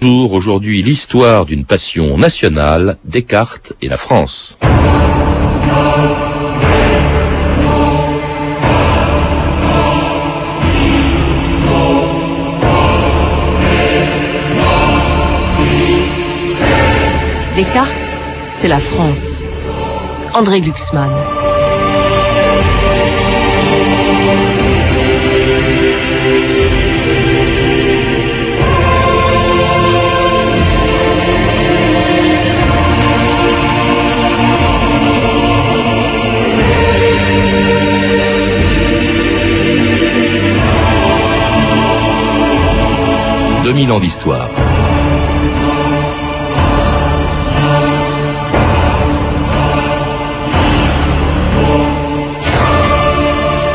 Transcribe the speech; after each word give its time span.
Bonjour, 0.00 0.32
aujourd'hui 0.34 0.80
l'histoire 0.80 1.44
d'une 1.44 1.64
passion 1.64 2.16
nationale, 2.18 2.98
Descartes 3.04 3.72
et 3.82 3.88
la 3.88 3.96
France. 3.96 4.56
Descartes, 17.56 17.90
c'est 18.52 18.68
la 18.68 18.78
France. 18.78 19.42
André 20.32 20.60
Glucksmann. 20.60 21.10
Deux 43.68 43.74
mille 43.74 43.92
ans 43.92 44.00
d'histoire. 44.00 44.48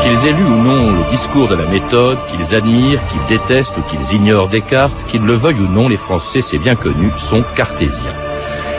Qu'ils 0.02 0.26
aient 0.26 0.32
lu 0.32 0.42
ou 0.42 0.56
non 0.56 0.90
le 0.90 1.10
discours 1.12 1.46
de 1.46 1.54
la 1.54 1.66
méthode, 1.66 2.18
qu'ils 2.26 2.56
admirent, 2.56 2.98
qu'ils 3.06 3.38
détestent 3.38 3.76
ou 3.78 3.82
qu'ils 3.82 4.16
ignorent 4.16 4.48
Descartes, 4.48 4.92
qu'ils 5.06 5.24
le 5.24 5.34
veuillent 5.34 5.60
ou 5.60 5.68
non, 5.68 5.88
les 5.88 5.96
Français, 5.96 6.42
c'est 6.42 6.58
bien 6.58 6.74
connu, 6.74 7.12
sont 7.16 7.44
cartésiens. 7.54 8.16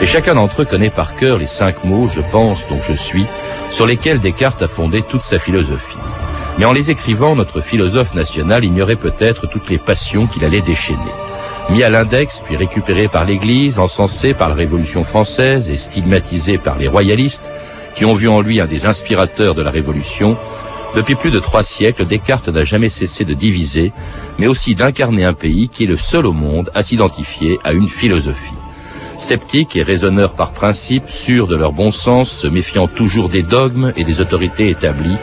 Et 0.02 0.04
chacun 0.04 0.34
d'entre 0.34 0.60
eux 0.60 0.66
connaît 0.66 0.90
par 0.90 1.14
cœur 1.14 1.38
les 1.38 1.46
cinq 1.46 1.82
mots 1.82 2.08
je 2.14 2.20
pense 2.30 2.68
donc 2.68 2.82
je 2.82 2.92
suis, 2.92 3.24
sur 3.70 3.86
lesquels 3.86 4.20
Descartes 4.20 4.60
a 4.60 4.68
fondé 4.68 5.00
toute 5.00 5.22
sa 5.22 5.38
philosophie. 5.38 5.96
Mais 6.58 6.64
en 6.64 6.72
les 6.72 6.90
écrivant, 6.90 7.36
notre 7.36 7.60
philosophe 7.60 8.14
national 8.14 8.64
ignorait 8.64 8.96
peut-être 8.96 9.46
toutes 9.46 9.68
les 9.68 9.78
passions 9.78 10.26
qu'il 10.26 10.44
allait 10.44 10.62
déchaîner. 10.62 10.98
Mis 11.70 11.82
à 11.82 11.90
l'index, 11.90 12.42
puis 12.44 12.56
récupéré 12.56 13.08
par 13.08 13.24
l'Église, 13.24 13.78
encensé 13.78 14.32
par 14.32 14.48
la 14.48 14.54
Révolution 14.54 15.04
française 15.04 15.70
et 15.70 15.76
stigmatisé 15.76 16.58
par 16.58 16.78
les 16.78 16.88
royalistes, 16.88 17.50
qui 17.94 18.04
ont 18.04 18.14
vu 18.14 18.28
en 18.28 18.40
lui 18.40 18.60
un 18.60 18.66
des 18.66 18.86
inspirateurs 18.86 19.54
de 19.54 19.62
la 19.62 19.70
Révolution, 19.70 20.36
depuis 20.94 21.14
plus 21.14 21.30
de 21.30 21.40
trois 21.40 21.62
siècles, 21.62 22.06
Descartes 22.06 22.48
n'a 22.48 22.64
jamais 22.64 22.88
cessé 22.88 23.26
de 23.26 23.34
diviser, 23.34 23.92
mais 24.38 24.46
aussi 24.46 24.74
d'incarner 24.74 25.24
un 25.24 25.34
pays 25.34 25.68
qui 25.68 25.84
est 25.84 25.88
le 25.88 25.98
seul 25.98 26.24
au 26.24 26.32
monde 26.32 26.70
à 26.74 26.82
s'identifier 26.82 27.58
à 27.64 27.72
une 27.72 27.88
philosophie. 27.88 28.54
Sceptiques 29.18 29.76
et 29.76 29.82
raisonneurs 29.82 30.32
par 30.32 30.52
principe, 30.52 31.10
sûrs 31.10 31.48
de 31.48 31.56
leur 31.56 31.72
bon 31.72 31.90
sens, 31.90 32.30
se 32.30 32.46
méfiant 32.46 32.86
toujours 32.86 33.28
des 33.28 33.42
dogmes 33.42 33.92
et 33.96 34.04
des 34.04 34.22
autorités 34.22 34.70
établies, 34.70 35.18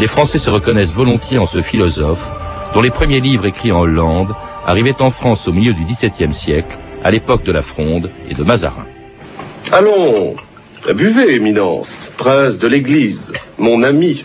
les 0.00 0.06
Français 0.06 0.38
se 0.38 0.48
reconnaissent 0.48 0.92
volontiers 0.92 1.36
en 1.36 1.46
ce 1.46 1.60
philosophe, 1.60 2.26
dont 2.72 2.80
les 2.80 2.90
premiers 2.90 3.20
livres 3.20 3.44
écrits 3.44 3.70
en 3.70 3.80
Hollande 3.80 4.34
arrivaient 4.66 5.02
en 5.02 5.10
France 5.10 5.46
au 5.46 5.52
milieu 5.52 5.74
du 5.74 5.84
XVIIe 5.84 6.32
siècle, 6.32 6.78
à 7.04 7.10
l'époque 7.10 7.42
de 7.44 7.52
la 7.52 7.60
Fronde 7.60 8.10
et 8.28 8.32
de 8.32 8.42
Mazarin. 8.42 8.86
Allons, 9.70 10.36
buvez, 10.94 11.34
éminence, 11.34 12.10
prince 12.16 12.58
de 12.58 12.66
l'Église, 12.66 13.30
mon 13.58 13.82
ami. 13.82 14.24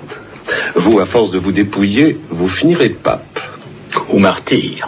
Vous, 0.75 0.99
à 0.99 1.05
force 1.05 1.31
de 1.31 1.39
vous 1.39 1.51
dépouiller, 1.51 2.17
vous 2.29 2.47
finirez 2.47 2.89
pape. 2.89 3.39
Ou 4.09 4.19
martyr. 4.19 4.87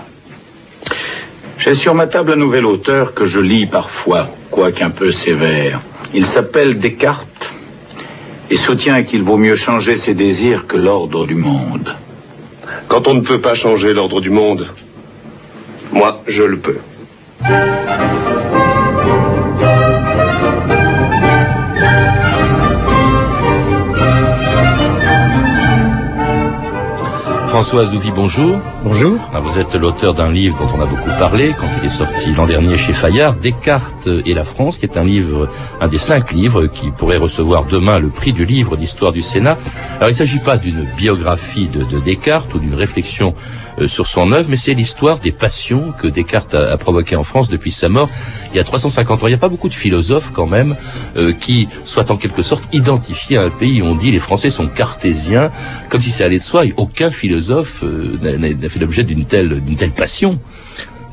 J'ai 1.58 1.76
sur 1.76 1.96
ma 1.96 2.08
table 2.08 2.32
un 2.32 2.38
nouvel 2.38 2.66
auteur 2.66 3.14
que 3.14 3.26
je 3.26 3.42
lis 3.42 3.66
parfois, 3.66 4.30
quoique 4.52 4.84
un 4.84 4.90
peu 4.90 5.12
sévère. 5.12 5.82
Il 6.14 6.26
s'appelle 6.26 6.78
Descartes 6.78 7.52
et 8.50 8.58
soutient 8.58 9.04
qu'il 9.04 9.24
vaut 9.24 9.38
mieux 9.38 9.56
changer 9.56 9.98
ses 9.98 10.14
désirs 10.14 10.68
que 10.68 10.78
l'ordre 10.78 11.26
du 11.26 11.36
monde. 11.36 11.96
Quand 12.88 13.08
on 13.08 13.14
ne 13.14 13.22
peut 13.22 13.42
pas 13.42 13.56
changer 13.56 13.94
l'ordre 13.94 14.22
du 14.22 14.30
monde, 14.30 14.68
moi, 15.92 16.22
je 16.28 16.44
le 16.44 16.58
peux. 16.58 16.80
François 27.58 27.88
Zouvi, 27.88 28.12
bonjour. 28.12 28.60
Bonjour. 28.84 29.18
Ah, 29.34 29.40
Vous 29.40 29.58
êtes 29.58 29.74
l'auteur 29.74 30.14
d'un 30.14 30.32
livre 30.32 30.60
dont 30.60 30.70
on 30.78 30.80
a 30.80 30.86
beaucoup 30.86 31.10
parlé 31.18 31.56
quand 31.60 31.66
il 31.82 31.88
est 31.88 31.90
sorti 31.90 32.32
l'an 32.32 32.46
dernier 32.46 32.78
chez 32.78 32.94
Fayard, 32.94 33.34
Descartes 33.34 34.08
et 34.28 34.36
la 34.36 34.44
France, 34.44 34.78
qui 34.78 34.86
est 34.86 34.96
un 34.96 35.04
livre, 35.04 35.50
un 35.82 35.88
des 35.88 35.98
cinq 35.98 36.34
livres 36.34 36.68
qui 36.68 36.92
pourrait 36.92 37.18
recevoir 37.18 37.66
demain 37.66 37.98
le 37.98 38.10
prix 38.10 38.32
du 38.32 38.46
livre 38.46 38.78
d'histoire 38.78 39.12
du 39.12 39.24
Sénat. 39.24 39.58
Alors 39.96 40.10
il 40.10 40.12
ne 40.12 40.18
s'agit 40.18 40.38
pas 40.38 40.58
d'une 40.58 40.84
biographie 40.96 41.66
de, 41.66 41.84
de 41.84 42.00
Descartes 42.00 42.54
ou 42.54 42.60
d'une 42.60 42.76
réflexion 42.76 43.34
euh, 43.80 43.88
sur 43.88 44.06
son 44.06 44.32
œuvre, 44.34 44.50
mais 44.52 44.58
c'est 44.58 44.76
l'histoire 44.76 45.18
des 45.18 45.32
passions 45.32 45.96
que 46.00 46.08
Descartes 46.08 46.54
a, 46.54 46.74
a 46.74 46.78
provoquées 46.78 47.16
en 47.16 47.24
France 47.24 47.50
depuis 47.50 47.72
sa 47.72 47.90
mort 47.90 48.08
il 48.52 48.58
y 48.58 48.60
a 48.60 48.64
350 48.64 49.24
ans. 49.24 49.28
Il 49.28 49.32
n'y 49.32 49.36
a 49.36 49.40
pas 49.40 49.50
beaucoup 49.50 49.70
de 49.70 49.74
philosophes 49.74 50.30
quand 50.32 50.46
même 50.46 50.76
euh, 51.16 51.34
qui 51.34 51.68
soient 51.84 52.12
en 52.12 52.18
quelque 52.18 52.44
sorte 52.44 52.64
identifiés 52.72 53.38
à 53.38 53.44
un 53.44 53.50
pays. 53.50 53.82
On 53.82 53.96
dit 53.96 54.12
les 54.12 54.20
Français 54.20 54.52
sont 54.52 54.68
cartésiens, 54.68 55.50
comme 55.90 56.04
si 56.04 56.12
ça 56.12 56.26
allait 56.26 56.38
de 56.38 56.44
soi. 56.44 56.66
Et 56.66 56.74
aucun 56.78 57.10
philosophe 57.10 57.47
euh, 57.84 58.18
n'a- 58.22 58.70
fait 58.70 58.80
l'objet 58.80 59.04
d'une 59.04 59.26
telle 59.26 59.92
passion. 59.92 60.40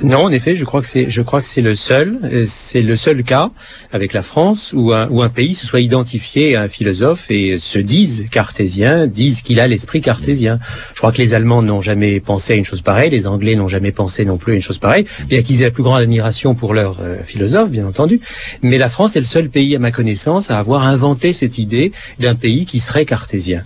Non, 0.03 0.25
en 0.25 0.31
effet, 0.33 0.57
je 0.57 0.65
crois 0.65 0.81
que 0.81 0.87
c'est, 0.87 1.09
je 1.09 1.23
crois 1.23 1.41
que 1.41 1.47
c'est 1.47 1.63
le 1.63 1.75
seul, 1.75 2.19
euh, 2.25 2.45
c'est 2.49 2.83
le 2.83 2.97
seul 2.97 3.23
cas 3.23 3.51
avec 3.93 4.13
la 4.13 4.23
France 4.23 4.73
où 4.75 4.93
un, 4.93 5.09
où 5.09 5.23
un 5.23 5.29
pays 5.29 5.55
se 5.55 5.67
soit 5.67 5.81
identifié 5.81 6.57
à 6.57 6.63
un 6.63 6.69
philosophe 6.69 7.31
et 7.31 7.59
se 7.59 7.79
disent 7.79 8.27
cartésien, 8.31 9.07
disent 9.07 9.43
qu'il 9.43 9.61
a 9.61 9.69
l'esprit 9.69 10.01
cartésien. 10.01 10.59
Je 10.95 10.99
crois 10.99 11.13
que 11.13 11.19
les 11.19 11.33
Allemands 11.33 11.63
n'ont 11.63 11.81
jamais 11.81 12.19
pensé 12.19 12.55
à 12.55 12.57
une 12.57 12.65
chose 12.65 12.83
pareille, 12.83 13.11
les 13.11 13.29
Anglais 13.29 13.55
n'ont 13.55 13.69
jamais 13.69 13.93
pensé 13.93 14.25
non 14.25 14.37
plus 14.37 14.53
à 14.53 14.57
une 14.57 14.61
chose 14.61 14.79
pareille, 14.79 15.07
bien 15.29 15.43
qu'ils 15.43 15.63
aient 15.63 15.67
la 15.67 15.71
plus 15.71 15.85
grande 15.85 16.01
admiration 16.01 16.55
pour 16.55 16.75
leur 16.75 16.99
euh, 17.01 17.23
philosophe, 17.25 17.71
bien 17.71 17.87
entendu. 17.87 18.21
Mais 18.63 18.79
la 18.79 18.89
France 18.89 19.15
est 19.15 19.21
le 19.21 19.27
seul 19.27 19.49
pays, 19.49 19.77
à 19.77 19.79
ma 19.79 19.93
connaissance, 19.93 20.51
à 20.51 20.59
avoir 20.59 20.83
inventé 20.87 21.33
cette 21.33 21.57
idée 21.57 21.93
d'un 22.19 22.35
pays 22.35 22.67
qui 22.67 22.81
serait 22.81 23.07
cartésien. 23.07 23.63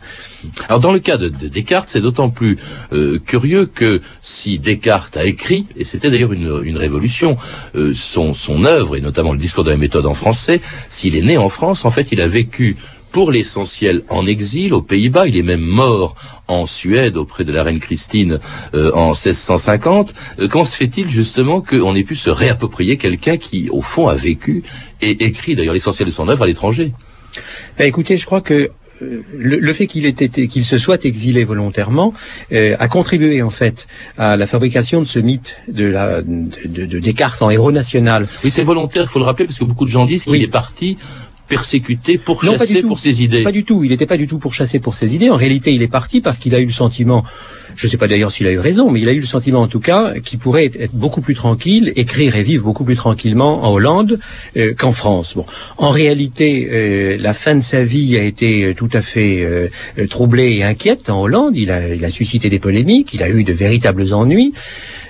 Alors 0.68 0.78
dans 0.78 0.92
le 0.92 1.00
cas 1.00 1.16
de, 1.16 1.28
de 1.28 1.48
Descartes, 1.48 1.88
c'est 1.88 2.00
d'autant 2.00 2.30
plus 2.30 2.58
euh, 2.92 3.18
curieux 3.18 3.66
que 3.66 4.00
si 4.20 4.58
Descartes 4.58 5.16
a 5.16 5.24
écrit, 5.24 5.66
et 5.76 5.84
c'était 5.84 6.10
d'ailleurs 6.18 6.32
une, 6.32 6.60
une 6.64 6.76
révolution, 6.76 7.36
euh, 7.76 7.92
son, 7.94 8.34
son 8.34 8.64
œuvre, 8.64 8.96
et 8.96 9.00
notamment 9.00 9.32
le 9.32 9.38
discours 9.38 9.62
de 9.62 9.70
la 9.70 9.76
méthode 9.76 10.06
en 10.06 10.14
français, 10.14 10.60
s'il 10.88 11.14
est 11.14 11.22
né 11.22 11.38
en 11.38 11.48
France, 11.48 11.84
en 11.84 11.90
fait 11.90 12.08
il 12.10 12.20
a 12.20 12.26
vécu 12.26 12.76
pour 13.12 13.30
l'essentiel 13.30 14.02
en 14.08 14.26
exil 14.26 14.74
aux 14.74 14.82
Pays-Bas, 14.82 15.28
il 15.28 15.36
est 15.36 15.42
même 15.42 15.62
mort 15.62 16.14
en 16.48 16.66
Suède 16.66 17.16
auprès 17.16 17.44
de 17.44 17.52
la 17.52 17.62
reine 17.62 17.78
Christine 17.78 18.38
euh, 18.74 18.90
en 18.94 19.10
1650. 19.10 20.12
Euh, 20.40 20.48
comment 20.48 20.64
se 20.66 20.76
fait-il 20.76 21.08
justement 21.08 21.62
qu'on 21.62 21.94
ait 21.94 22.02
pu 22.02 22.16
se 22.16 22.28
réapproprier 22.28 22.96
quelqu'un 22.98 23.36
qui 23.38 23.70
au 23.70 23.80
fond 23.80 24.08
a 24.08 24.14
vécu 24.14 24.62
et 25.00 25.24
écrit 25.24 25.54
d'ailleurs 25.54 25.72
l'essentiel 25.72 26.08
de 26.08 26.12
son 26.12 26.28
œuvre 26.28 26.42
à 26.42 26.46
l'étranger? 26.46 26.92
Ben, 27.78 27.86
écoutez, 27.86 28.16
je 28.16 28.26
crois 28.26 28.40
que 28.40 28.70
le, 29.00 29.58
le 29.58 29.72
fait 29.72 29.86
qu'il 29.86 30.06
ait 30.06 30.10
été, 30.10 30.48
qu'il 30.48 30.64
se 30.64 30.78
soit 30.78 31.04
exilé 31.04 31.44
volontairement 31.44 32.12
euh, 32.52 32.76
a 32.78 32.88
contribué 32.88 33.42
en 33.42 33.50
fait 33.50 33.86
à 34.18 34.36
la 34.36 34.46
fabrication 34.46 35.00
de 35.00 35.06
ce 35.06 35.18
mythe 35.18 35.56
de, 35.68 35.84
la, 35.86 36.22
de, 36.22 36.48
de- 36.66 36.86
de 36.86 36.98
Descartes 36.98 37.40
en 37.42 37.50
héros 37.50 37.72
national. 37.72 38.26
Oui, 38.44 38.50
c'est 38.50 38.62
volontaire, 38.64 39.04
il 39.04 39.08
faut 39.08 39.18
le 39.18 39.24
rappeler, 39.24 39.46
parce 39.46 39.58
que 39.58 39.64
beaucoup 39.64 39.84
de 39.84 39.90
gens 39.90 40.04
disent 40.06 40.24
qu'il 40.24 40.32
Oui. 40.32 40.42
est 40.44 40.48
parti 40.48 40.96
persécuté, 41.48 42.18
pourchassé 42.18 42.82
pour 42.82 42.98
ses 42.98 43.22
idées. 43.22 43.42
Pas 43.42 43.52
du 43.52 43.64
tout. 43.64 43.82
Il 43.84 43.90
n'était 43.90 44.06
pas 44.06 44.16
du 44.16 44.26
tout 44.26 44.38
pour 44.38 44.54
chasser 44.54 44.78
pour 44.78 44.94
ses 44.94 45.14
idées. 45.14 45.30
En 45.30 45.36
réalité, 45.36 45.72
il 45.72 45.82
est 45.82 45.88
parti 45.88 46.20
parce 46.20 46.38
qu'il 46.38 46.54
a 46.54 46.60
eu 46.60 46.66
le 46.66 46.72
sentiment, 46.72 47.24
je 47.74 47.86
ne 47.86 47.90
sais 47.90 47.96
pas 47.96 48.08
d'ailleurs 48.08 48.30
s'il 48.30 48.46
a 48.46 48.52
eu 48.52 48.58
raison, 48.58 48.90
mais 48.90 49.00
il 49.00 49.08
a 49.08 49.12
eu 49.12 49.20
le 49.20 49.26
sentiment 49.26 49.62
en 49.62 49.68
tout 49.68 49.80
cas 49.80 50.14
qu'il 50.24 50.38
pourrait 50.38 50.66
être, 50.66 50.94
beaucoup 50.94 51.20
plus 51.20 51.34
tranquille, 51.34 51.92
écrire 51.96 52.36
et 52.36 52.42
vivre 52.42 52.64
beaucoup 52.64 52.84
plus 52.84 52.96
tranquillement 52.96 53.64
en 53.64 53.72
Hollande 53.72 54.18
euh, 54.56 54.74
qu'en 54.76 54.92
France. 54.92 55.34
Bon, 55.34 55.46
en 55.78 55.90
réalité, 55.90 56.68
euh, 56.70 57.16
la 57.18 57.32
fin 57.32 57.54
de 57.54 57.60
sa 57.60 57.84
vie 57.84 58.16
a 58.16 58.22
été 58.22 58.64
euh, 58.64 58.74
tout 58.74 58.90
à 58.92 59.00
fait 59.00 59.42
euh, 59.42 59.68
euh, 59.98 60.06
troublée 60.06 60.56
et 60.56 60.64
inquiète 60.64 61.10
en 61.10 61.22
Hollande. 61.22 61.56
Il 61.56 61.70
a, 61.70 61.94
il 61.94 62.04
a 62.04 62.10
suscité 62.10 62.50
des 62.50 62.58
polémiques, 62.58 63.14
il 63.14 63.22
a 63.22 63.30
eu 63.30 63.44
de 63.44 63.52
véritables 63.52 64.12
ennuis. 64.12 64.52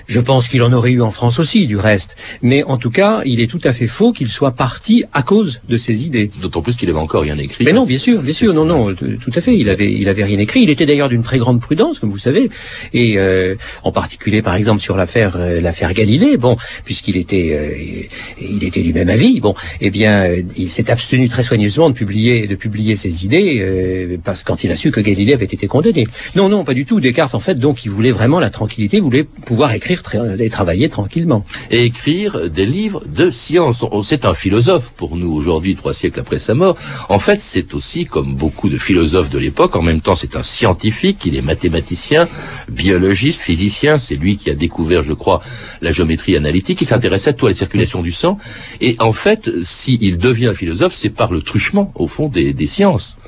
Je 0.09 0.19
pense 0.19 0.49
qu'il 0.49 0.63
en 0.63 0.73
aurait 0.73 0.91
eu 0.91 1.03
en 1.03 1.11
France 1.11 1.37
aussi, 1.37 1.67
du 1.67 1.77
reste. 1.77 2.17
Mais 2.41 2.63
en 2.63 2.77
tout 2.77 2.89
cas, 2.89 3.21
il 3.25 3.39
est 3.39 3.45
tout 3.45 3.61
à 3.63 3.73
fait 3.73 3.85
faux 3.85 4.11
qu'il 4.11 4.29
soit 4.29 4.53
parti 4.53 5.03
à 5.13 5.21
cause 5.21 5.61
de 5.69 5.77
ses 5.77 6.03
idées. 6.03 6.31
D'autant 6.41 6.63
plus 6.63 6.75
qu'il 6.75 6.89
avait 6.89 6.97
encore 6.97 7.21
rien 7.21 7.37
écrit. 7.37 7.63
Mais 7.63 7.73
non, 7.73 7.85
bien 7.85 7.99
sûr, 7.99 8.23
bien 8.23 8.33
sûr, 8.33 8.51
non, 8.55 8.65
non, 8.65 8.95
tout 8.95 9.31
à 9.35 9.39
fait. 9.39 9.55
Il 9.55 9.69
avait, 9.69 9.93
il 9.93 10.09
avait 10.09 10.23
rien 10.23 10.39
écrit. 10.39 10.61
Il 10.63 10.71
était 10.71 10.87
d'ailleurs 10.87 11.09
d'une 11.09 11.21
très 11.21 11.37
grande 11.37 11.61
prudence, 11.61 11.99
comme 11.99 12.09
vous 12.09 12.17
savez, 12.17 12.49
et 12.91 13.19
euh, 13.19 13.53
en 13.83 13.91
particulier, 13.91 14.41
par 14.41 14.55
exemple, 14.55 14.81
sur 14.81 14.97
l'affaire, 14.97 15.35
euh, 15.37 15.61
l'affaire 15.61 15.93
Galilée. 15.93 16.37
Bon, 16.37 16.57
puisqu'il 16.85 17.15
était, 17.15 17.51
euh, 17.53 18.07
il 18.41 18.63
était 18.63 18.81
du 18.81 18.93
même 18.93 19.09
avis. 19.09 19.39
Bon, 19.41 19.53
eh 19.79 19.91
bien, 19.91 20.23
euh, 20.23 20.41
il 20.57 20.71
s'est 20.71 20.89
abstenu 20.89 21.29
très 21.29 21.43
soigneusement 21.43 21.87
de 21.91 21.93
publier, 21.93 22.47
de 22.47 22.55
publier 22.55 22.95
ses 22.95 23.25
idées, 23.25 23.59
euh, 23.59 24.17
parce 24.23 24.43
quand 24.43 24.63
il 24.63 24.71
a 24.71 24.75
su 24.75 24.89
que 24.89 25.01
Galilée 25.01 25.33
avait 25.33 25.45
été 25.45 25.67
condamné. 25.67 26.07
Non, 26.33 26.49
non, 26.49 26.63
pas 26.63 26.73
du 26.73 26.87
tout. 26.87 26.99
Descartes, 26.99 27.35
en 27.35 27.39
fait, 27.39 27.59
donc, 27.59 27.85
il 27.85 27.91
voulait 27.91 28.11
vraiment 28.11 28.39
la 28.39 28.49
tranquillité, 28.49 28.97
il 28.97 29.03
voulait 29.03 29.23
pouvoir 29.23 29.71
écrire 29.73 29.98
et 30.39 30.49
travailler 30.49 30.89
tranquillement. 30.89 31.45
Et 31.71 31.83
écrire 31.83 32.49
des 32.49 32.65
livres 32.65 33.03
de 33.05 33.29
science. 33.29 33.85
C'est 34.03 34.25
un 34.25 34.33
philosophe 34.33 34.91
pour 34.95 35.17
nous 35.17 35.31
aujourd'hui, 35.31 35.75
trois 35.75 35.93
siècles 35.93 36.19
après 36.19 36.39
sa 36.39 36.53
mort. 36.53 36.75
En 37.09 37.19
fait, 37.19 37.41
c'est 37.41 37.73
aussi, 37.73 38.05
comme 38.05 38.35
beaucoup 38.35 38.69
de 38.69 38.77
philosophes 38.77 39.29
de 39.29 39.37
l'époque, 39.37 39.75
en 39.75 39.81
même 39.81 40.01
temps 40.01 40.15
c'est 40.15 40.35
un 40.35 40.43
scientifique, 40.43 41.25
il 41.25 41.35
est 41.35 41.41
mathématicien, 41.41 42.27
biologiste, 42.69 43.41
physicien, 43.41 43.97
c'est 43.97 44.15
lui 44.15 44.37
qui 44.37 44.49
a 44.49 44.55
découvert, 44.55 45.03
je 45.03 45.13
crois, 45.13 45.41
la 45.81 45.91
géométrie 45.91 46.35
analytique, 46.35 46.81
il 46.81 46.85
s'intéressait 46.85 47.31
à 47.31 47.33
toute 47.33 47.49
la 47.49 47.55
circulation 47.55 48.01
du 48.01 48.11
sang. 48.11 48.37
Et 48.81 48.95
en 48.99 49.13
fait, 49.13 49.49
s'il 49.63 50.17
devient 50.17 50.53
philosophe, 50.55 50.95
c'est 50.95 51.09
par 51.09 51.31
le 51.31 51.41
truchement, 51.41 51.91
au 51.95 52.07
fond, 52.07 52.27
des 52.29 52.67
sciences. 52.67 53.18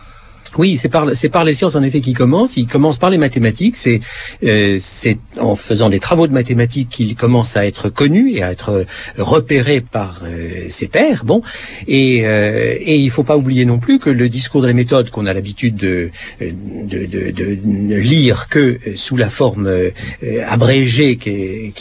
Oui, 0.57 0.77
c'est 0.77 0.89
par 0.89 1.44
les 1.45 1.53
sciences 1.53 1.75
en 1.75 1.83
effet 1.83 2.01
qu'il 2.01 2.15
commence. 2.15 2.57
Il 2.57 2.68
commence 2.68 2.98
par 2.98 3.09
les 3.09 3.18
mathématiques. 3.18 3.77
C'est 3.77 4.01
euh, 4.44 4.77
c'est 4.80 5.18
en 5.39 5.56
faisant 5.56 5.89
des 5.89 6.00
travaux 6.00 6.27
de 6.27 6.33
mathématiques 6.33 6.89
qu'il 6.89 7.15
commence 7.15 7.56
à 7.56 7.65
être 7.65 7.89
connu 7.89 8.33
et 8.33 8.44
à 8.44 8.51
être 8.51 8.69
euh, 8.69 8.83
repéré 9.18 9.80
par 9.81 10.21
euh, 10.25 10.65
ses 10.69 10.88
pairs. 10.88 11.24
Bon, 11.24 11.42
et 11.88 12.25
euh, 12.25 12.75
et 12.80 12.98
il 12.98 13.09
faut 13.09 13.24
pas 13.24 13.38
oublier 13.38 13.65
non 13.65 13.80
plus 13.80 14.00
que 14.00 14.09
le 14.09 14.27
discours 14.27 14.62
de 14.62 14.68
la 14.68 14.74
méthode 14.74 15.09
qu'on 15.09 15.25
a 15.25 15.33
l'habitude 15.33 15.75
de 15.75 16.09
de, 16.39 17.95
lire 17.95 18.48
que 18.50 18.80
sous 18.95 19.15
la 19.18 19.30
forme 19.30 19.69
abrégée 20.48 21.18
qui 21.18 21.30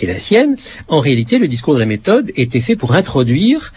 est 0.03 0.07
la 0.07 0.19
sienne, 0.19 0.57
en 0.89 1.01
réalité, 1.01 1.39
le 1.39 1.49
discours 1.49 1.75
de 1.75 1.79
la 1.79 1.87
méthode 1.87 2.31
était 2.37 2.61
fait 2.61 2.77
pour 2.77 2.95
introduire 2.95 3.73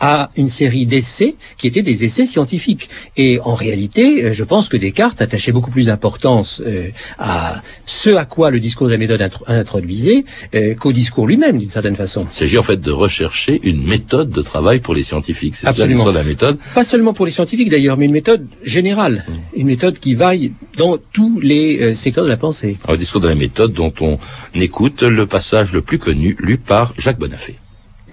à 0.00 0.30
une 0.36 0.48
série 0.48 0.86
d'essais 0.86 1.36
qui 1.56 1.66
étaient 1.66 1.82
des 1.82 2.04
essais 2.04 2.26
scientifiques. 2.26 2.88
Et 3.16 3.40
en 3.44 3.54
réalité, 3.54 4.24
euh, 4.24 4.32
je 4.32 4.44
pense 4.44 4.68
que 4.68 4.76
Descartes 4.76 5.20
attachait 5.20 5.52
beaucoup 5.52 5.70
plus 5.70 5.86
d'importance 5.86 6.62
euh, 6.64 6.88
à 7.18 7.62
ce 7.86 8.10
à 8.10 8.24
quoi 8.24 8.50
le 8.50 8.60
discours 8.60 8.86
de 8.86 8.92
la 8.92 8.98
méthode 8.98 9.28
introduisait 9.46 10.24
euh, 10.54 10.74
qu'au 10.74 10.92
discours 10.92 11.26
lui-même, 11.26 11.58
d'une 11.58 11.70
certaine 11.70 11.96
façon. 11.96 12.26
Il 12.30 12.34
s'agit 12.34 12.58
en 12.58 12.62
fait 12.62 12.80
de 12.80 12.92
rechercher 12.92 13.60
une 13.62 13.86
méthode 13.86 14.30
de 14.30 14.42
travail 14.42 14.80
pour 14.80 14.94
les 14.94 15.02
scientifiques. 15.02 15.56
C'est 15.56 15.72
ça 15.72 15.86
l'histoire 15.86 16.12
de 16.12 16.18
la 16.18 16.24
méthode. 16.24 16.58
Pas 16.74 16.84
seulement 16.84 17.12
pour 17.12 17.26
les 17.26 17.32
scientifiques 17.32 17.70
d'ailleurs, 17.70 17.96
mais 17.96 18.06
une 18.06 18.12
méthode 18.12 18.46
générale, 18.62 19.24
mmh. 19.26 19.60
une 19.60 19.66
méthode 19.66 19.98
qui 19.98 20.14
vaille 20.14 20.52
dans 20.76 20.98
tous 21.12 21.40
les 21.40 21.94
secteurs 21.94 22.24
de 22.24 22.30
la 22.30 22.36
pensée. 22.36 22.76
Alors, 22.84 22.92
le 22.92 22.98
discours 22.98 23.20
de 23.20 23.28
la 23.28 23.34
méthode 23.34 23.72
dont 23.72 23.92
on 24.00 24.18
écoute 24.54 25.02
le 25.02 25.26
passage 25.26 25.72
le 25.72 25.82
plus 25.82 25.98
connu 25.98 26.36
lu 26.40 26.58
par 26.58 26.94
Jacques 26.98 27.18
Bonafé. 27.18 27.56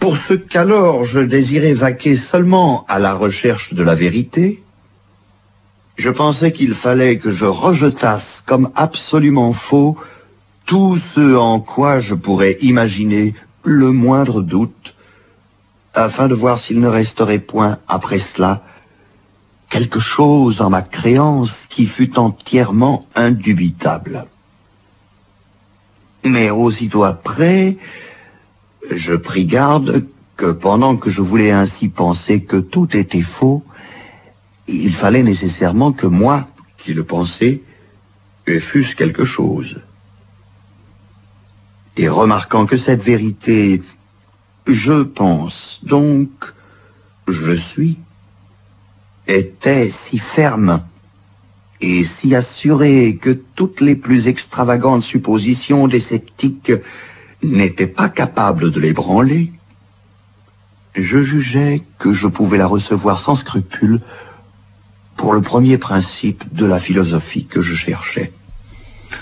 Pour 0.05 0.17
ce 0.17 0.35
qu'alors 0.35 1.03
je 1.03 1.19
désirais 1.19 1.73
vaquer 1.73 2.15
seulement 2.15 2.85
à 2.87 2.99
la 2.99 3.15
recherche 3.15 3.73
de 3.73 3.81
la 3.81 3.95
vérité, 3.95 4.63
je 5.95 6.11
pensais 6.11 6.51
qu'il 6.51 6.75
fallait 6.75 7.17
que 7.17 7.31
je 7.31 7.45
rejetasse 7.45 8.43
comme 8.45 8.69
absolument 8.75 9.51
faux 9.51 9.97
tout 10.67 10.95
ce 10.95 11.35
en 11.35 11.59
quoi 11.59 11.97
je 11.97 12.13
pourrais 12.13 12.55
imaginer 12.61 13.33
le 13.63 13.91
moindre 13.91 14.43
doute, 14.43 14.93
afin 15.95 16.27
de 16.27 16.35
voir 16.35 16.59
s'il 16.59 16.81
ne 16.81 16.87
resterait 16.87 17.39
point 17.39 17.79
après 17.87 18.19
cela 18.19 18.61
quelque 19.71 19.99
chose 19.99 20.61
en 20.61 20.69
ma 20.69 20.83
créance 20.83 21.65
qui 21.67 21.87
fût 21.87 22.19
entièrement 22.19 23.07
indubitable. 23.15 24.27
Mais 26.23 26.51
aussitôt 26.51 27.05
après, 27.05 27.77
je 28.91 29.13
pris 29.13 29.45
garde 29.45 30.07
que 30.35 30.51
pendant 30.51 30.97
que 30.97 31.09
je 31.09 31.21
voulais 31.21 31.51
ainsi 31.51 31.89
penser 31.89 32.43
que 32.43 32.57
tout 32.57 32.95
était 32.95 33.21
faux, 33.21 33.63
il 34.67 34.91
fallait 34.91 35.23
nécessairement 35.23 35.91
que 35.91 36.07
moi, 36.07 36.47
qui 36.77 36.93
le 36.93 37.03
pensais, 37.03 37.61
fusse 38.59 38.95
quelque 38.95 39.25
chose. 39.25 39.81
Et 41.97 42.07
remarquant 42.07 42.65
que 42.65 42.77
cette 42.77 43.01
vérité, 43.01 43.81
je 44.67 45.03
pense, 45.03 45.81
donc 45.83 46.29
je 47.27 47.53
suis, 47.53 47.97
était 49.27 49.89
si 49.89 50.19
ferme 50.19 50.85
et 51.81 52.03
si 52.03 52.35
assurée 52.35 53.17
que 53.19 53.31
toutes 53.31 53.81
les 53.81 53.95
plus 53.95 54.27
extravagantes 54.27 55.03
suppositions 55.03 55.87
des 55.87 55.99
sceptiques 55.99 56.71
n'était 57.51 57.87
pas 57.87 58.09
capable 58.09 58.71
de 58.71 58.79
l'ébranler, 58.79 59.51
je 60.95 61.23
jugeais 61.23 61.83
que 61.99 62.13
je 62.13 62.27
pouvais 62.27 62.57
la 62.57 62.67
recevoir 62.67 63.19
sans 63.19 63.35
scrupule 63.35 63.99
pour 65.15 65.33
le 65.33 65.41
premier 65.41 65.77
principe 65.77 66.43
de 66.53 66.65
la 66.65 66.79
philosophie 66.79 67.45
que 67.45 67.61
je 67.61 67.75
cherchais. 67.75 68.31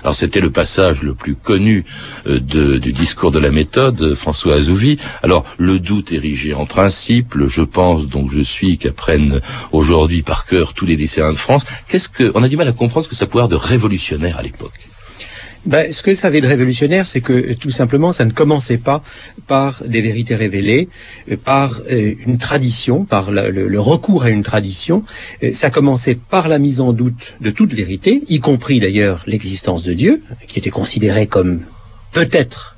Alors 0.01 0.15
c'était 0.15 0.39
le 0.39 0.49
passage 0.49 1.03
le 1.03 1.13
plus 1.13 1.35
connu 1.35 1.85
euh, 2.25 2.39
du 2.39 2.93
discours 2.93 3.31
de 3.31 3.39
la 3.39 3.51
méthode, 3.51 4.15
François 4.15 4.55
Azouvi. 4.55 4.97
Alors 5.21 5.45
le 5.57 5.79
doute 5.79 6.11
érigé 6.11 6.53
en 6.53 6.65
principe, 6.65 7.35
le 7.35 7.47
je 7.47 7.61
pense 7.61 8.07
donc 8.07 8.31
je 8.31 8.41
suis 8.41 8.77
qu'apprennent 8.77 9.41
aujourd'hui 9.71 10.23
par 10.23 10.45
cœur 10.45 10.73
tous 10.73 10.85
les 10.85 10.95
lycéens 10.95 11.31
de 11.31 11.37
France. 11.37 11.65
Qu'est-ce 11.87 12.09
que 12.09 12.31
on 12.33 12.43
a 12.43 12.47
du 12.47 12.57
mal 12.57 12.67
à 12.67 12.73
comprendre 12.73 13.03
ce 13.03 13.09
que 13.09 13.15
ça 13.15 13.27
pouvait 13.27 13.43
avoir 13.43 13.49
de 13.49 13.67
révolutionnaire 13.67 14.39
à 14.39 14.41
l'époque? 14.41 14.79
Ben, 15.65 15.93
ce 15.93 16.03
que 16.03 16.13
ça 16.13 16.27
avait 16.27 16.41
de 16.41 16.47
révolutionnaire, 16.47 17.05
c'est 17.05 17.21
que 17.21 17.53
tout 17.53 17.69
simplement, 17.69 18.11
ça 18.11 18.25
ne 18.25 18.31
commençait 18.31 18.77
pas 18.77 19.01
par 19.47 19.81
des 19.85 20.01
vérités 20.01 20.35
révélées, 20.35 20.89
euh, 21.31 21.37
par 21.37 21.81
euh, 21.89 22.13
une 22.25 22.37
tradition, 22.37 23.05
par 23.05 23.31
le, 23.31 23.79
recours 23.79 24.23
à 24.23 24.29
une 24.29 24.43
tradition. 24.43 25.03
Euh, 25.41 25.53
ça 25.53 25.69
commençait 25.69 26.15
par 26.15 26.47
la 26.47 26.59
mise 26.59 26.81
en 26.81 26.91
doute 26.91 27.33
de 27.39 27.49
toute 27.49 27.73
vérité, 27.73 28.23
y 28.27 28.39
compris 28.39 28.79
d'ailleurs 28.79 29.23
l'existence 29.25 29.83
de 29.83 29.93
Dieu, 29.93 30.21
qui 30.47 30.59
était 30.59 30.69
considérée 30.69 31.27
comme 31.27 31.61
peut-être 32.11 32.77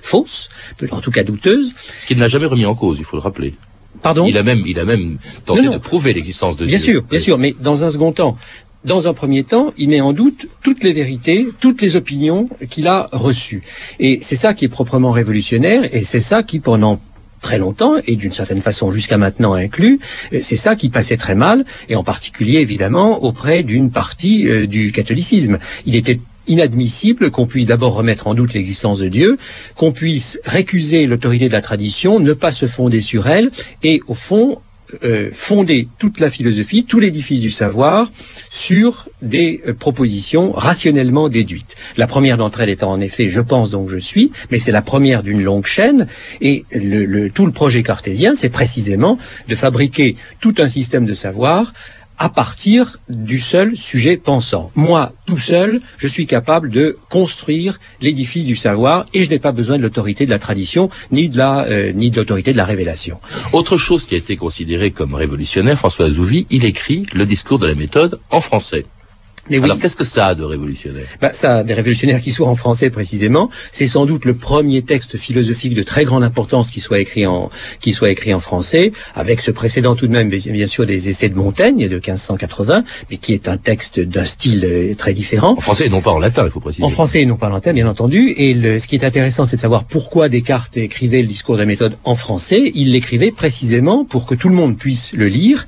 fausse, 0.00 0.48
en 0.92 1.00
tout 1.00 1.10
cas 1.10 1.24
douteuse. 1.24 1.74
Ce 1.98 2.06
qu'il 2.06 2.18
n'a 2.18 2.28
jamais 2.28 2.46
remis 2.46 2.64
en 2.64 2.76
cause, 2.76 2.98
il 3.00 3.04
faut 3.04 3.16
le 3.16 3.22
rappeler. 3.22 3.54
Pardon? 4.02 4.24
Il 4.26 4.36
a 4.36 4.42
même, 4.42 4.62
il 4.66 4.78
a 4.80 4.84
même 4.84 5.18
tenté 5.44 5.68
de 5.68 5.78
prouver 5.78 6.12
l'existence 6.12 6.56
de 6.56 6.66
Dieu. 6.66 6.76
Bien 6.76 6.84
sûr, 6.84 7.02
bien 7.02 7.20
sûr, 7.20 7.38
mais 7.38 7.54
dans 7.60 7.84
un 7.84 7.90
second 7.90 8.12
temps, 8.12 8.36
dans 8.84 9.06
un 9.06 9.14
premier 9.14 9.44
temps, 9.44 9.72
il 9.78 9.90
met 9.90 10.00
en 10.00 10.12
doute 10.12 10.48
toutes 10.62 10.82
les 10.82 10.92
vérités, 10.92 11.46
toutes 11.60 11.80
les 11.82 11.96
opinions 11.96 12.48
qu'il 12.68 12.88
a 12.88 13.08
reçues. 13.12 13.62
Et 14.00 14.18
c'est 14.22 14.36
ça 14.36 14.54
qui 14.54 14.64
est 14.64 14.68
proprement 14.68 15.12
révolutionnaire, 15.12 15.94
et 15.94 16.02
c'est 16.02 16.20
ça 16.20 16.42
qui, 16.42 16.58
pendant 16.58 17.00
très 17.40 17.58
longtemps, 17.58 17.94
et 18.06 18.16
d'une 18.16 18.32
certaine 18.32 18.62
façon 18.62 18.92
jusqu'à 18.92 19.18
maintenant 19.18 19.54
inclus, 19.54 20.00
c'est 20.40 20.56
ça 20.56 20.76
qui 20.76 20.88
passait 20.88 21.16
très 21.16 21.34
mal, 21.34 21.64
et 21.88 21.96
en 21.96 22.04
particulier 22.04 22.60
évidemment 22.60 23.22
auprès 23.22 23.62
d'une 23.62 23.90
partie 23.90 24.48
euh, 24.48 24.66
du 24.66 24.92
catholicisme. 24.92 25.58
Il 25.84 25.96
était 25.96 26.20
inadmissible 26.48 27.30
qu'on 27.30 27.46
puisse 27.46 27.66
d'abord 27.66 27.94
remettre 27.94 28.26
en 28.26 28.34
doute 28.34 28.54
l'existence 28.54 28.98
de 28.98 29.08
Dieu, 29.08 29.38
qu'on 29.76 29.92
puisse 29.92 30.40
récuser 30.44 31.06
l'autorité 31.06 31.48
de 31.48 31.52
la 31.52 31.60
tradition, 31.60 32.20
ne 32.20 32.32
pas 32.32 32.52
se 32.52 32.66
fonder 32.66 33.00
sur 33.00 33.28
elle, 33.28 33.50
et 33.82 34.00
au 34.06 34.14
fond 34.14 34.60
euh, 35.04 35.30
fonder 35.32 35.88
toute 35.98 36.20
la 36.20 36.30
philosophie, 36.30 36.84
tout 36.84 37.00
l'édifice 37.00 37.40
du 37.40 37.50
savoir 37.50 38.10
sur 38.50 39.08
des 39.22 39.62
euh, 39.66 39.74
propositions 39.74 40.52
rationnellement 40.52 41.28
déduites. 41.28 41.76
La 41.96 42.06
première 42.06 42.36
d'entre 42.36 42.60
elles 42.60 42.70
étant 42.70 42.92
en 42.92 43.00
effet 43.00 43.28
je 43.28 43.40
pense 43.40 43.70
donc 43.70 43.88
je 43.88 43.98
suis, 43.98 44.32
mais 44.50 44.58
c'est 44.58 44.72
la 44.72 44.82
première 44.82 45.22
d'une 45.22 45.42
longue 45.42 45.66
chaîne 45.66 46.06
et 46.40 46.64
tout 47.34 47.46
le 47.46 47.52
projet 47.52 47.82
cartésien 47.82 48.34
c'est 48.34 48.48
précisément 48.48 49.18
de 49.48 49.54
fabriquer 49.54 50.16
tout 50.40 50.54
un 50.58 50.68
système 50.68 51.06
de 51.06 51.14
savoir 51.14 51.72
à 52.22 52.28
partir 52.28 53.00
du 53.08 53.40
seul 53.40 53.76
sujet 53.76 54.16
pensant. 54.16 54.70
Moi, 54.76 55.12
tout 55.26 55.38
seul, 55.38 55.80
je 55.98 56.06
suis 56.06 56.26
capable 56.26 56.70
de 56.70 56.96
construire 57.08 57.80
l'édifice 58.00 58.44
du 58.44 58.54
savoir 58.54 59.06
et 59.12 59.24
je 59.24 59.30
n'ai 59.30 59.40
pas 59.40 59.50
besoin 59.50 59.76
de 59.76 59.82
l'autorité 59.82 60.24
de 60.24 60.30
la 60.30 60.38
tradition 60.38 60.88
ni 61.10 61.28
de 61.28 61.36
la 61.36 61.64
euh, 61.64 61.90
ni 61.92 62.12
de 62.12 62.16
l'autorité 62.16 62.52
de 62.52 62.56
la 62.56 62.64
révélation. 62.64 63.18
Autre 63.52 63.76
chose 63.76 64.06
qui 64.06 64.14
a 64.14 64.18
été 64.18 64.36
considérée 64.36 64.92
comme 64.92 65.14
révolutionnaire, 65.14 65.80
François 65.80 66.06
Azouvi, 66.06 66.46
il 66.50 66.64
écrit 66.64 67.06
le 67.12 67.26
discours 67.26 67.58
de 67.58 67.66
la 67.66 67.74
méthode 67.74 68.20
en 68.30 68.40
français. 68.40 68.86
Alors 69.58 69.78
qu'est-ce 69.78 69.96
que 69.96 70.04
ça 70.04 70.28
a 70.28 70.34
de 70.34 70.44
révolutionnaire? 70.44 71.06
Bah, 71.20 71.32
Ça 71.32 71.58
a 71.58 71.64
des 71.64 71.74
révolutionnaires 71.74 72.20
qui 72.20 72.30
soient 72.30 72.48
en 72.48 72.56
français 72.56 72.90
précisément. 72.90 73.50
C'est 73.70 73.86
sans 73.86 74.06
doute 74.06 74.24
le 74.24 74.34
premier 74.34 74.82
texte 74.82 75.16
philosophique 75.16 75.74
de 75.74 75.82
très 75.82 76.04
grande 76.04 76.22
importance 76.22 76.70
qui 76.70 76.80
soit 76.80 77.00
écrit 77.00 77.26
en 77.26 77.50
qui 77.80 77.92
soit 77.92 78.10
écrit 78.10 78.34
en 78.34 78.40
français, 78.40 78.92
avec 79.14 79.40
ce 79.40 79.50
précédent 79.50 79.94
tout 79.94 80.06
de 80.06 80.12
même 80.12 80.28
bien 80.28 80.66
sûr 80.66 80.86
des 80.86 81.08
essais 81.08 81.28
de 81.28 81.34
Montaigne 81.34 81.88
de 81.88 81.96
1580, 81.96 82.84
mais 83.10 83.16
qui 83.16 83.34
est 83.34 83.48
un 83.48 83.56
texte 83.56 84.00
d'un 84.00 84.24
style 84.24 84.64
euh, 84.64 84.94
très 84.94 85.12
différent. 85.12 85.54
En 85.56 85.60
français 85.60 85.86
et 85.86 85.90
non 85.90 86.00
pas 86.00 86.12
en 86.12 86.18
latin, 86.18 86.44
il 86.44 86.50
faut 86.50 86.60
préciser. 86.60 86.84
En 86.84 86.88
français 86.88 87.22
et 87.22 87.26
non 87.26 87.36
pas 87.36 87.48
en 87.48 87.52
latin, 87.52 87.72
bien 87.72 87.88
entendu. 87.88 88.34
Et 88.36 88.54
le, 88.54 88.78
ce 88.78 88.88
qui 88.88 88.96
est 88.96 89.04
intéressant, 89.04 89.44
c'est 89.44 89.56
de 89.56 89.60
savoir 89.60 89.84
pourquoi 89.84 90.28
Descartes 90.28 90.76
écrivait 90.76 91.22
le 91.22 91.28
discours 91.28 91.54
de 91.54 91.60
la 91.60 91.66
méthode 91.66 91.96
en 92.04 92.14
français. 92.14 92.72
Il 92.74 92.92
l'écrivait 92.92 93.32
précisément 93.32 94.04
pour 94.04 94.26
que 94.26 94.34
tout 94.34 94.48
le 94.48 94.54
monde 94.54 94.76
puisse 94.76 95.12
le 95.14 95.26
lire 95.26 95.66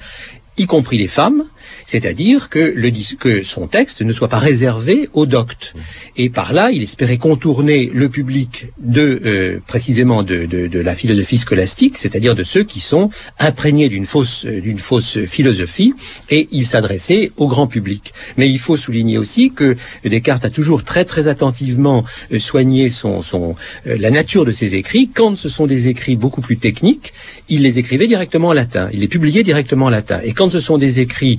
y 0.57 0.67
compris 0.67 0.99
les 0.99 1.09
femmes, 1.09 1.45
c'est-à-dire 1.87 2.49
que, 2.49 2.59
le, 2.59 2.91
que 3.19 3.43
son 3.43 3.67
texte 3.67 4.03
ne 4.03 4.13
soit 4.13 4.29
pas 4.29 4.39
réservé 4.39 5.09
aux 5.13 5.27
doctes. 5.27 5.75
Et 6.17 6.31
par 6.31 6.53
là, 6.53 6.71
il 6.71 6.83
espérait 6.83 7.19
contourner 7.19 7.91
le 7.93 8.09
public 8.09 8.67
de 8.79 9.21
euh, 9.25 9.61
précisément 9.67 10.23
de, 10.23 10.47
de, 10.47 10.67
de, 10.67 10.79
la 10.81 10.95
philosophie 10.95 11.39
scolastique, 11.39 11.99
c'est-à-dire 11.99 12.35
de 12.35 12.43
ceux 12.43 12.65
qui 12.65 12.81
sont 12.81 13.11
imprégnés 13.39 13.89
d'une 13.89 14.07
fausse 14.07 14.45
d'une 14.45 14.79
fausse 14.79 15.19
philosophie, 15.25 15.95
et 16.31 16.49
il 16.53 16.67
s'adressait 16.67 17.33
au 17.37 17.49
grand 17.49 17.67
public. 17.67 18.13
Mais 18.37 18.49
il 18.49 18.59
faut 18.59 18.77
souligner 18.77 19.19
aussi 19.19 19.53
que 19.53 19.77
Descartes 20.05 20.45
a 20.45 20.51
toujours 20.51 20.85
très 20.85 21.05
très 21.05 21.29
attentivement 21.29 22.05
euh, 22.33 22.39
soigné 22.39 22.91
son, 22.91 23.23
son 23.23 23.57
euh, 23.87 23.97
la 23.99 24.11
nature 24.11 24.45
de 24.45 24.53
ses 24.53 24.75
écrits. 24.75 25.11
Quand 25.13 25.37
ce 25.37 25.49
sont 25.49 25.67
des 25.67 25.89
écrits 25.89 26.17
beaucoup 26.17 26.41
plus 26.41 26.57
techniques, 26.57 27.13
il 27.49 27.63
les 27.63 27.79
écrivait 27.79 28.07
directement 28.07 28.49
en 28.49 28.53
latin, 28.53 28.89
il 28.93 29.01
les 29.01 29.09
publiait 29.09 29.43
directement 29.43 29.87
en 29.87 29.91
latin. 29.91 30.21
Et 30.25 30.33
quand 30.33 30.51
ce 30.51 30.61
sont 30.61 30.79
des 30.79 31.01
écrits 31.01 31.39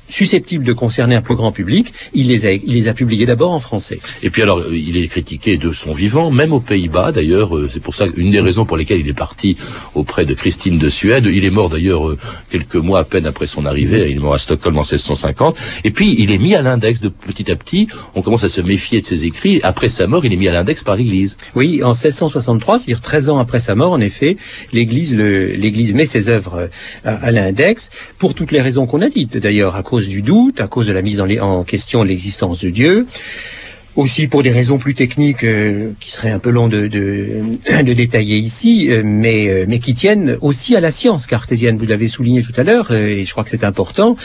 susceptibles 0.11 0.65
de 0.65 0.73
concerner 0.73 1.15
un 1.15 1.21
plus 1.21 1.35
grand 1.35 1.51
public, 1.51 1.93
il 2.13 2.27
les 2.27 2.45
a, 2.45 2.51
il 2.51 2.73
les 2.73 2.87
a 2.87 2.93
publiés 2.93 3.25
d'abord 3.25 3.51
en 3.51 3.59
français. 3.59 3.99
Et 4.23 4.29
puis 4.29 4.41
alors, 4.41 4.59
euh, 4.59 4.75
il 4.75 4.97
est 4.97 5.07
critiqué 5.07 5.57
de 5.57 5.71
son 5.71 5.91
vivant, 5.93 6.31
même 6.31 6.53
aux 6.53 6.59
Pays-Bas 6.59 7.11
d'ailleurs. 7.11 7.55
Euh, 7.55 7.69
c'est 7.71 7.81
pour 7.81 7.95
ça 7.95 8.05
une 8.15 8.29
des 8.29 8.41
raisons 8.41 8.65
pour 8.65 8.77
lesquelles 8.77 8.99
il 8.99 9.07
est 9.07 9.13
parti 9.13 9.55
auprès 9.95 10.25
de 10.25 10.33
Christine 10.33 10.77
de 10.77 10.89
Suède. 10.89 11.27
Il 11.31 11.45
est 11.45 11.49
mort 11.49 11.69
d'ailleurs 11.69 12.09
euh, 12.09 12.17
quelques 12.49 12.75
mois 12.75 12.99
à 12.99 13.03
peine 13.03 13.25
après 13.25 13.47
son 13.47 13.65
arrivée. 13.65 14.09
Il 14.09 14.17
est 14.17 14.19
mort 14.19 14.33
à 14.33 14.39
Stockholm 14.39 14.77
en 14.77 14.81
1650. 14.81 15.57
Et 15.83 15.91
puis 15.91 16.15
il 16.19 16.31
est 16.31 16.37
mis 16.37 16.55
à 16.55 16.61
l'index 16.61 17.01
de 17.01 17.09
petit 17.09 17.49
à 17.51 17.55
petit. 17.55 17.87
On 18.15 18.21
commence 18.21 18.43
à 18.43 18.49
se 18.49 18.61
méfier 18.61 18.99
de 18.99 19.05
ses 19.05 19.25
écrits. 19.25 19.61
Après 19.63 19.89
sa 19.89 20.07
mort, 20.07 20.25
il 20.25 20.33
est 20.33 20.37
mis 20.37 20.47
à 20.47 20.51
l'index 20.51 20.83
par 20.83 20.97
l'Église. 20.97 21.37
Oui, 21.55 21.81
en 21.83 21.93
1663, 21.93 22.79
c'est-à-dire 22.79 23.01
13 23.01 23.29
ans 23.29 23.39
après 23.39 23.59
sa 23.59 23.75
mort, 23.75 23.91
en 23.93 24.01
effet, 24.01 24.37
l'Église 24.73 25.15
l'Église 25.15 25.93
met 25.93 26.05
ses 26.05 26.29
œuvres 26.29 26.69
à, 27.05 27.13
à 27.13 27.31
l'index 27.31 27.89
pour 28.17 28.33
toutes 28.33 28.51
les 28.51 28.61
raisons 28.61 28.85
qu'on 28.85 29.01
a 29.01 29.09
dites. 29.09 29.37
D'ailleurs, 29.37 29.75
à 29.75 29.83
cause 29.83 30.00
du 30.07 30.21
doute, 30.21 30.61
à 30.61 30.67
cause 30.67 30.87
de 30.87 30.93
la 30.93 31.01
mise 31.01 31.21
en, 31.21 31.63
question 31.63 32.03
de 32.03 32.09
l'existence 32.09 32.59
de 32.59 32.69
Dieu, 32.69 33.05
aussi 33.95 34.27
pour 34.27 34.41
des 34.41 34.51
raisons 34.51 34.77
plus 34.77 34.95
techniques 34.95 35.43
euh, 35.43 35.91
qui 35.99 36.11
seraient 36.11 36.31
un 36.31 36.39
peu 36.39 36.49
long 36.49 36.67
de, 36.67 36.87
détailler 37.83 38.37
ici, 38.37 38.87
euh, 38.89 39.03
euh, 39.03 39.65
mais 39.67 39.79
qui 39.79 39.93
tiennent 39.93 40.37
aussi 40.41 40.75
à 40.75 40.79
la 40.79 40.91
science 40.91 41.27
cartésienne. 41.27 41.77
Vous 41.77 41.85
l'avez 41.85 42.07
souligné 42.07 42.41
tout 42.41 42.53
à 42.55 42.63
l'heure, 42.63 42.91
et 42.91 43.25
je 43.25 43.31
crois 43.31 43.43
que 43.43 43.49
c'est 43.49 43.63
important. 43.63 44.15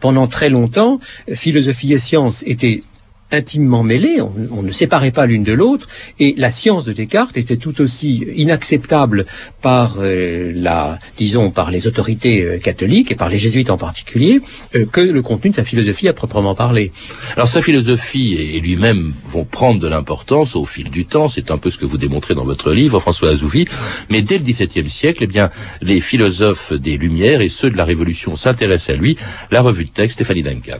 pendant 0.00 0.26
très 0.26 0.50
longtemps, 0.50 1.00
philosophie 1.32 1.92
et 1.92 1.98
science 1.98 2.42
étaient 2.46 2.82
intimement 3.30 3.82
mêlés, 3.82 4.20
on, 4.20 4.62
ne 4.62 4.70
séparait 4.70 5.10
pas 5.10 5.26
l'une 5.26 5.44
de 5.44 5.52
l'autre, 5.52 5.88
et 6.18 6.34
la 6.36 6.50
science 6.50 6.84
de 6.84 6.92
Descartes 6.92 7.36
était 7.36 7.56
tout 7.56 7.80
aussi 7.80 8.26
inacceptable 8.36 9.26
par 9.60 9.96
euh, 9.98 10.52
la, 10.54 10.98
disons, 11.16 11.50
par 11.50 11.70
les 11.70 11.86
autorités 11.86 12.42
euh, 12.42 12.58
catholiques 12.58 13.12
et 13.12 13.14
par 13.14 13.28
les 13.28 13.38
jésuites 13.38 13.70
en 13.70 13.76
particulier, 13.76 14.40
euh, 14.74 14.86
que 14.86 15.00
le 15.00 15.22
contenu 15.22 15.50
de 15.50 15.54
sa 15.56 15.64
philosophie 15.64 16.08
à 16.08 16.12
proprement 16.12 16.54
parler. 16.54 16.92
Alors 17.34 17.48
sa 17.48 17.60
philosophie 17.60 18.34
et 18.34 18.60
lui-même 18.60 19.14
vont 19.26 19.44
prendre 19.44 19.80
de 19.80 19.88
l'importance 19.88 20.56
au 20.56 20.64
fil 20.64 20.90
du 20.90 21.04
temps, 21.04 21.28
c'est 21.28 21.50
un 21.50 21.58
peu 21.58 21.70
ce 21.70 21.78
que 21.78 21.86
vous 21.86 21.98
démontrez 21.98 22.34
dans 22.34 22.44
votre 22.44 22.72
livre, 22.72 23.00
François 23.00 23.30
Azouvi, 23.30 23.66
mais 24.10 24.22
dès 24.22 24.38
le 24.38 24.44
XVIIe 24.44 24.88
siècle, 24.88 25.24
eh 25.24 25.26
bien, 25.26 25.50
les 25.82 26.00
philosophes 26.00 26.72
des 26.72 26.96
Lumières 26.96 27.40
et 27.40 27.48
ceux 27.48 27.70
de 27.70 27.76
la 27.76 27.84
Révolution 27.84 28.36
s'intéressent 28.36 28.96
à 28.96 29.00
lui, 29.00 29.16
la 29.50 29.60
revue 29.60 29.84
de 29.84 29.90
texte 29.90 30.16
Stéphanie 30.16 30.42
Duncan. 30.42 30.78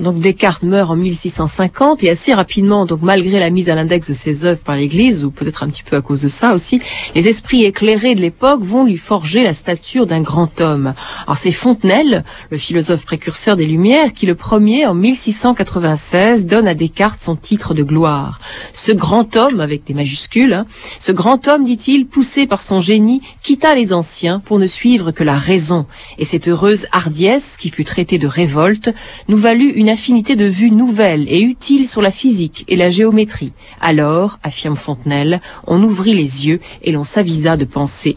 Donc 0.00 0.20
Descartes 0.20 0.62
meurt 0.62 0.90
en 0.90 0.96
1650 0.96 2.02
et 2.02 2.08
assez 2.08 2.32
rapidement, 2.32 2.86
donc 2.86 3.00
malgré 3.02 3.38
la 3.38 3.50
mise 3.50 3.68
à 3.68 3.74
l'index 3.74 4.08
de 4.08 4.14
ses 4.14 4.46
œuvres 4.46 4.62
par 4.62 4.74
l'Église, 4.74 5.22
ou 5.22 5.30
peut-être 5.30 5.62
un 5.64 5.68
petit 5.68 5.82
peu 5.82 5.96
à 5.96 6.00
cause 6.00 6.22
de 6.22 6.28
ça 6.28 6.54
aussi, 6.54 6.80
les 7.14 7.28
esprits 7.28 7.64
éclairés 7.64 8.14
de 8.14 8.22
l'époque 8.22 8.62
vont 8.62 8.84
lui 8.84 8.96
forger 8.96 9.42
la 9.42 9.52
stature 9.52 10.06
d'un 10.06 10.22
grand 10.22 10.62
homme. 10.62 10.94
Alors 11.26 11.36
c'est 11.36 11.52
Fontenelle, 11.52 12.24
le 12.50 12.56
philosophe 12.56 13.04
précurseur 13.04 13.56
des 13.56 13.66
Lumières, 13.66 14.14
qui 14.14 14.24
le 14.24 14.34
premier, 14.34 14.86
en 14.86 14.94
1696, 14.94 16.46
donne 16.46 16.68
à 16.68 16.74
Descartes 16.74 17.20
son 17.20 17.36
titre 17.36 17.74
de 17.74 17.82
gloire. 17.82 18.40
Ce 18.72 18.92
grand 18.92 19.36
homme, 19.36 19.60
avec 19.60 19.84
des 19.84 19.94
majuscules, 19.94 20.54
hein, 20.54 20.66
ce 21.00 21.12
grand 21.12 21.48
homme, 21.48 21.64
dit-il, 21.64 22.06
poussé 22.06 22.46
par 22.46 22.62
son 22.62 22.80
génie, 22.80 23.20
quitta 23.42 23.74
les 23.74 23.92
anciens 23.92 24.40
pour 24.40 24.58
ne 24.58 24.66
suivre 24.66 25.10
que 25.10 25.22
la 25.22 25.36
raison. 25.36 25.84
Et 26.16 26.24
cette 26.24 26.48
heureuse 26.48 26.86
hardiesse, 26.92 27.58
qui 27.58 27.68
fut 27.68 27.84
traitée 27.84 28.18
de 28.18 28.26
révolte, 28.26 28.94
nous 29.28 29.36
valut 29.36 29.81
infinité 29.88 30.36
de 30.36 30.44
vues 30.44 30.70
nouvelles 30.70 31.26
et 31.28 31.40
utiles 31.40 31.88
sur 31.88 32.02
la 32.02 32.10
physique 32.10 32.64
et 32.68 32.76
la 32.76 32.90
géométrie. 32.90 33.52
Alors, 33.80 34.38
affirme 34.42 34.76
Fontenelle, 34.76 35.40
on 35.66 35.82
ouvrit 35.82 36.14
les 36.14 36.46
yeux 36.46 36.60
et 36.82 36.92
l'on 36.92 37.04
s'avisa 37.04 37.56
de 37.56 37.64
penser. 37.64 38.16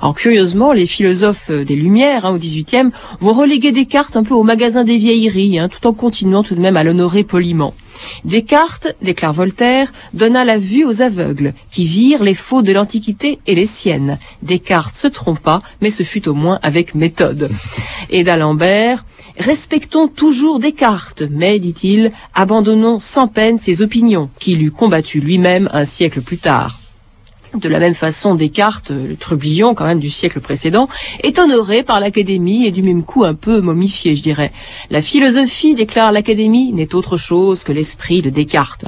Alors 0.00 0.14
curieusement, 0.14 0.72
les 0.72 0.86
philosophes 0.86 1.50
des 1.50 1.76
Lumières 1.76 2.24
hein, 2.24 2.34
au 2.34 2.38
XVIIIe 2.38 2.90
vont 3.20 3.32
reléguer 3.32 3.72
Descartes 3.72 4.16
un 4.16 4.22
peu 4.22 4.34
au 4.34 4.42
magasin 4.42 4.84
des 4.84 4.98
vieilleries, 4.98 5.58
hein, 5.58 5.68
tout 5.68 5.86
en 5.86 5.92
continuant 5.92 6.42
tout 6.42 6.54
de 6.54 6.60
même 6.60 6.76
à 6.76 6.84
l'honorer 6.84 7.24
poliment. 7.24 7.74
Descartes, 8.24 8.94
déclare 9.02 9.32
Voltaire, 9.32 9.92
donna 10.14 10.44
la 10.44 10.58
vue 10.58 10.84
aux 10.84 11.02
aveugles, 11.02 11.54
qui 11.70 11.84
virent 11.84 12.22
les 12.22 12.34
faux 12.34 12.62
de 12.62 12.72
l'Antiquité 12.72 13.38
et 13.46 13.54
les 13.54 13.66
siennes. 13.66 14.18
Descartes 14.42 14.96
se 14.96 15.08
trompa, 15.08 15.62
mais 15.80 15.90
ce 15.90 16.02
fut 16.02 16.28
au 16.28 16.34
moins 16.34 16.58
avec 16.62 16.94
méthode. 16.94 17.50
Et 18.10 18.24
d'Alembert, 18.24 19.04
respectons 19.38 20.08
toujours 20.08 20.58
Descartes, 20.58 21.22
mais, 21.30 21.58
dit-il, 21.58 22.12
abandonnons 22.34 23.00
sans 23.00 23.28
peine 23.28 23.58
ses 23.58 23.82
opinions, 23.82 24.30
qu'il 24.38 24.62
eût 24.62 24.70
combattu 24.70 25.20
lui-même 25.20 25.68
un 25.72 25.84
siècle 25.84 26.20
plus 26.20 26.38
tard. 26.38 26.77
De 27.54 27.68
la 27.68 27.78
même 27.78 27.94
façon, 27.94 28.34
Descartes, 28.34 28.90
le 28.90 29.16
trublion 29.16 29.74
quand 29.74 29.86
même 29.86 29.98
du 29.98 30.10
siècle 30.10 30.40
précédent, 30.40 30.88
est 31.22 31.38
honoré 31.38 31.82
par 31.82 31.98
l'Académie 31.98 32.66
et 32.66 32.70
du 32.70 32.82
même 32.82 33.02
coup 33.02 33.24
un 33.24 33.34
peu 33.34 33.60
momifié, 33.60 34.14
je 34.14 34.22
dirais. 34.22 34.52
La 34.90 35.00
philosophie, 35.00 35.74
déclare 35.74 36.12
l'Académie, 36.12 36.72
n'est 36.72 36.94
autre 36.94 37.16
chose 37.16 37.64
que 37.64 37.72
l'esprit 37.72 38.20
de 38.20 38.28
Descartes. 38.28 38.84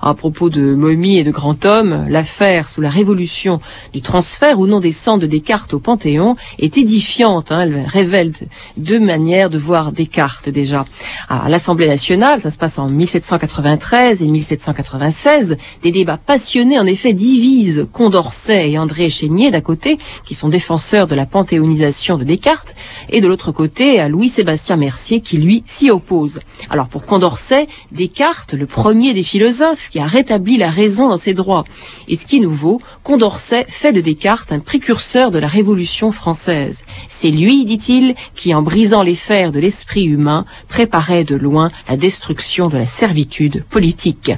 À 0.00 0.14
propos 0.14 0.48
de 0.48 0.74
momie 0.74 1.18
et 1.18 1.24
de 1.24 1.32
grand 1.32 1.64
homme, 1.64 2.06
l'affaire 2.08 2.68
sous 2.68 2.80
la 2.80 2.88
Révolution 2.88 3.60
du 3.92 4.00
transfert 4.00 4.60
ou 4.60 4.68
non 4.68 4.78
des 4.78 4.92
cendres 4.92 5.22
de 5.22 5.26
Descartes 5.26 5.74
au 5.74 5.80
Panthéon 5.80 6.36
est 6.58 6.78
édifiante. 6.78 7.50
Hein. 7.50 7.60
elle 7.62 7.84
révèle 7.86 8.32
deux 8.76 9.00
manières 9.00 9.50
de 9.50 9.58
voir 9.58 9.90
Descartes 9.90 10.48
déjà. 10.48 10.86
À 11.28 11.48
l'Assemblée 11.48 11.88
nationale, 11.88 12.40
ça 12.40 12.50
se 12.50 12.58
passe 12.58 12.78
en 12.78 12.88
1793 12.88 14.22
et 14.22 14.28
1796, 14.28 15.56
des 15.82 15.90
débats 15.90 16.18
passionnés 16.18 16.78
en 16.78 16.86
effet 16.86 17.12
divisent 17.12 17.88
Condorcet 18.14 18.70
et 18.70 18.78
André 18.78 19.08
Chénier 19.08 19.50
d'un 19.50 19.60
côté, 19.60 19.98
qui 20.24 20.36
sont 20.36 20.48
défenseurs 20.48 21.08
de 21.08 21.16
la 21.16 21.26
panthéonisation 21.26 22.16
de 22.16 22.22
Descartes, 22.22 22.76
et 23.10 23.20
de 23.20 23.26
l'autre 23.26 23.50
côté 23.50 23.98
à 23.98 24.08
Louis-Sébastien 24.08 24.76
Mercier 24.76 25.18
qui 25.20 25.36
lui 25.36 25.64
s'y 25.66 25.90
oppose. 25.90 26.38
Alors 26.70 26.86
pour 26.86 27.06
Condorcet, 27.06 27.66
Descartes, 27.90 28.54
le 28.54 28.66
premier 28.66 29.14
des 29.14 29.24
philosophes 29.24 29.88
qui 29.90 29.98
a 29.98 30.06
rétabli 30.06 30.56
la 30.58 30.70
raison 30.70 31.08
dans 31.08 31.16
ses 31.16 31.34
droits. 31.34 31.64
Et 32.06 32.14
ce 32.14 32.24
qui 32.24 32.36
est 32.36 32.40
nouveau, 32.40 32.80
Condorcet 33.02 33.66
fait 33.68 33.92
de 33.92 34.00
Descartes 34.00 34.52
un 34.52 34.60
précurseur 34.60 35.32
de 35.32 35.40
la 35.40 35.48
Révolution 35.48 36.12
française. 36.12 36.84
C'est 37.08 37.32
lui, 37.32 37.64
dit-il, 37.64 38.14
qui 38.36 38.54
en 38.54 38.62
brisant 38.62 39.02
les 39.02 39.16
fers 39.16 39.50
de 39.50 39.58
l'esprit 39.58 40.04
humain 40.04 40.44
préparait 40.68 41.24
de 41.24 41.34
loin 41.34 41.72
la 41.88 41.96
destruction 41.96 42.68
de 42.68 42.78
la 42.78 42.86
servitude 42.86 43.64
politique. 43.68 44.30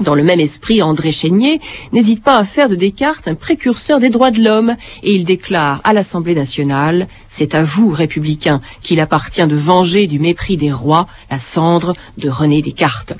Dans 0.00 0.14
le 0.14 0.22
même 0.22 0.40
esprit, 0.40 0.82
André 0.82 1.10
Chénier 1.10 1.58
n'hésite 1.92 2.22
pas 2.22 2.36
à 2.36 2.44
faire 2.44 2.68
de 2.68 2.74
Descartes 2.74 3.28
un 3.28 3.34
précurseur 3.34 3.98
des 3.98 4.10
droits 4.10 4.30
de 4.30 4.42
l'homme 4.42 4.76
et 5.02 5.14
il 5.14 5.24
déclare 5.24 5.80
à 5.84 5.94
l'Assemblée 5.94 6.34
nationale 6.34 7.08
«C'est 7.28 7.54
à 7.54 7.62
vous, 7.62 7.88
républicains, 7.88 8.60
qu'il 8.82 9.00
appartient 9.00 9.46
de 9.46 9.56
venger 9.56 10.06
du 10.06 10.18
mépris 10.18 10.58
des 10.58 10.70
rois 10.70 11.06
la 11.30 11.38
cendre 11.38 11.94
de 12.18 12.28
René 12.28 12.60
Descartes.» 12.60 13.14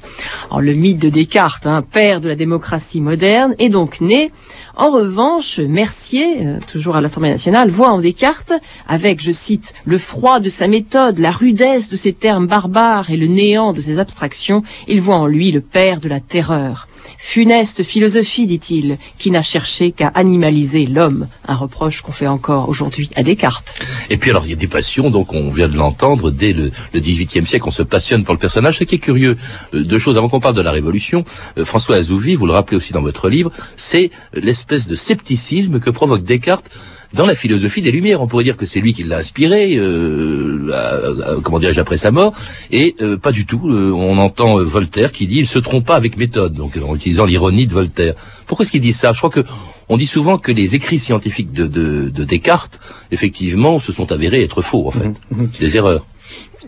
le 0.59 0.73
mythe 0.75 0.99
de 0.99 1.09
Descartes, 1.09 1.67
hein, 1.67 1.83
père 1.83 2.21
de 2.21 2.29
la 2.29 2.35
démocratie 2.35 3.01
moderne, 3.01 3.55
est 3.59 3.71
donc 3.71 4.03
né. 4.03 4.31
En 4.79 4.91
revanche, 4.91 5.59
Mercier, 5.59 6.47
euh, 6.47 6.59
toujours 6.71 6.97
à 6.97 7.01
l'Assemblée 7.01 7.31
nationale, 7.31 7.71
voit 7.71 7.89
en 7.89 7.99
Descartes, 7.99 8.53
avec, 8.87 9.23
je 9.23 9.33
cite, 9.33 9.73
le 9.87 9.97
froid 9.97 10.39
de 10.39 10.51
sa 10.51 10.69
méthode, 10.69 11.19
la 11.19 11.31
rudesse 11.31 11.89
de 11.89 11.97
ses 11.97 12.13
termes 12.13 12.47
barbares 12.47 13.11
et 13.11 13.17
le 13.17 13.27
néant 13.27 13.73
de 13.73 13.81
ses 13.81 13.99
abstractions, 13.99 14.63
il 14.87 15.01
voit 15.01 15.17
en 15.17 15.27
lui 15.27 15.51
le 15.51 15.63
père 15.63 16.03
de 16.03 16.11
la 16.11 16.21
terreur. 16.21 16.89
Funeste 17.19 17.83
philosophie, 17.83 18.47
dit-il, 18.47 18.99
qui 19.19 19.31
n'a 19.31 19.43
cherché 19.43 19.93
qu'à 19.93 20.09
animaliser 20.09 20.87
l'homme. 20.87 21.29
Un 21.47 21.57
reproche 21.57 22.03
qu'on 22.03 22.13
fait 22.13 22.27
encore 22.27 22.69
aujourd'hui 22.69 23.11
à 23.17 23.23
Descartes. 23.23 23.79
Et 24.11 24.17
puis 24.17 24.31
alors, 24.31 24.45
il 24.45 24.51
y 24.51 24.53
a 24.53 24.57
des 24.57 24.67
passions, 24.67 25.11
donc 25.11 25.33
on 25.33 25.51
vient 25.51 25.69
de 25.69 25.77
l'entendre, 25.77 26.31
dès 26.31 26.53
le, 26.53 26.71
XVIIIe 26.95 27.47
siècle, 27.47 27.65
on 27.67 27.71
se 27.71 27.83
passionne 27.83 28.25
pour 28.25 28.35
le 28.35 28.41
personnage. 28.41 28.79
Ce 28.79 28.85
qui 28.85 28.97
est 28.97 28.99
curieux, 28.99 29.37
euh, 29.75 29.83
deux 29.83 29.99
choses 29.99 30.19
avant 30.19 30.29
qu'on 30.29 30.41
parle 30.41 30.55
de 30.55 30.63
la 30.63 30.73
Révolution, 30.73 31.25
euh, 31.59 31.65
François 31.65 31.97
Azouvi, 31.97 32.35
vous 32.35 32.47
le 32.47 32.53
rappelez 32.53 32.77
aussi 32.77 32.93
dans 32.93 33.03
votre 33.03 33.29
livre, 33.29 33.51
c'est 33.77 34.11
l'espèce 34.33 34.89
de 34.89 34.97
scepticisme 34.97 35.81
que 35.81 35.91
provoque 35.91 36.23
Descartes 36.23 36.71
dans 37.13 37.27
la 37.27 37.35
philosophie 37.35 37.83
des 37.83 37.91
Lumières. 37.91 38.21
On 38.21 38.27
pourrait 38.27 38.45
dire 38.45 38.57
que 38.57 38.67
c'est 38.67 38.81
lui 38.81 38.95
qui 38.95 39.05
l'a 39.05 39.19
inspiré, 39.19 39.77
euh, 39.77 41.41
comment 41.43 41.59
dirais-je, 41.59 41.81
après 41.81 41.97
sa 41.97 42.11
mort, 42.11 42.33
et 42.71 42.95
euh, 43.01 43.17
pas 43.17 43.33
du 43.33 43.47
tout. 43.47 43.69
Euh, 43.69 43.93
on 43.93 44.19
entend 44.19 44.63
Voltaire 44.63 45.13
qui 45.13 45.27
dit 45.27 45.39
il 45.39 45.47
se 45.47 45.59
trompe 45.59 45.87
pas 45.87 45.97
avec 45.97 46.17
méthode, 46.17 46.55
donc 46.55 46.77
en 46.77 46.95
utilisant 46.95 47.25
l'ironie 47.25 47.67
de 47.67 47.73
Voltaire. 47.73 48.15
Pourquoi 48.47 48.65
est-ce 48.65 48.73
qu'il 48.73 48.81
dit 48.81 48.93
ça? 48.93 49.13
Je 49.13 49.19
crois 49.19 49.31
que 49.31 49.45
on 49.89 49.97
dit 49.97 50.07
souvent 50.07 50.39
que 50.39 50.53
les 50.53 50.75
écrits 50.75 50.99
scientifiques 50.99 51.53
de, 51.53 52.11
Descartes, 52.25 52.81
effectivement, 53.13 53.79
se 53.79 53.93
sont 53.93 54.11
avérés 54.11 54.43
être 54.43 54.63
faux, 54.63 54.87
en 54.89 54.91
fait, 54.91 55.09
mhm, 55.09 55.43
mhm. 55.43 55.51
des 55.61 55.77
erreurs. 55.77 56.05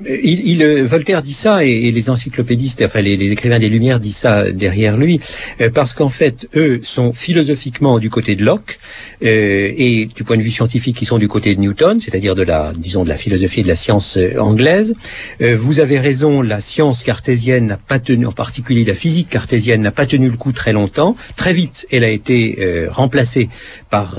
Il, 0.07 0.63
euh, 0.63 0.85
Voltaire 0.85 1.23
dit 1.23 1.33
ça 1.33 1.65
et, 1.65 1.91
les 1.91 2.11
encyclopédistes, 2.11 2.83
enfin 2.85 3.01
les, 3.01 3.15
écrivains 3.31 3.59
des 3.59 3.69
Lumières 3.69 4.01
disent 4.01 4.17
ça 4.17 4.51
derrière 4.51 4.97
lui, 4.97 5.21
euh, 5.61 5.71
parce 5.71 5.95
qu'en 5.95 6.09
fait, 6.09 6.49
eux 6.55 6.81
sont 6.83 7.13
philosophiquement 7.13 7.99
du 7.99 8.11
côté 8.11 8.37
de 8.37 8.45
Locke 8.45 8.79
euh, 9.25 9.73
et 9.77 10.07
du 10.07 10.25
point 10.25 10.37
de 10.37 10.43
vue 10.43 10.51
scientifique, 10.51 11.01
ils 11.03 11.07
sont 11.07 11.19
du 11.19 11.29
côté 11.29 11.55
de 11.55 11.61
Newton, 11.61 11.99
c'est-à-dire 11.99 12.35
de 12.35 12.43
la, 12.43 12.73
disons, 12.77 13.05
de 13.05 13.09
la 13.09 13.17
philosophie 13.17 13.61
et 13.61 13.63
de 13.63 13.69
la 13.69 13.75
science 13.75 14.19
anglaise. 14.39 14.95
vous 15.41 15.81
avez 15.81 15.99
raison, 15.99 16.43
la 16.43 16.61
science 16.61 17.03
cartésienne 17.03 17.67
n'a 17.67 17.77
pas 17.77 17.99
tenu, 17.99 18.27
en 18.27 18.33
particulier 18.33 18.85
la 18.85 18.95
physique 18.95 19.29
cartésienne 19.29 19.81
n'a 19.81 19.91
pas 19.91 20.07
tenu 20.07 20.29
le 20.29 20.37
coup 20.37 20.53
très 20.53 20.73
longtemps. 20.73 21.17
Très 21.37 21.53
vite, 21.53 21.87
elle 21.91 22.05
a 22.05 22.09
été 22.09 22.87
remplacée 22.91 23.49
par 23.91 24.19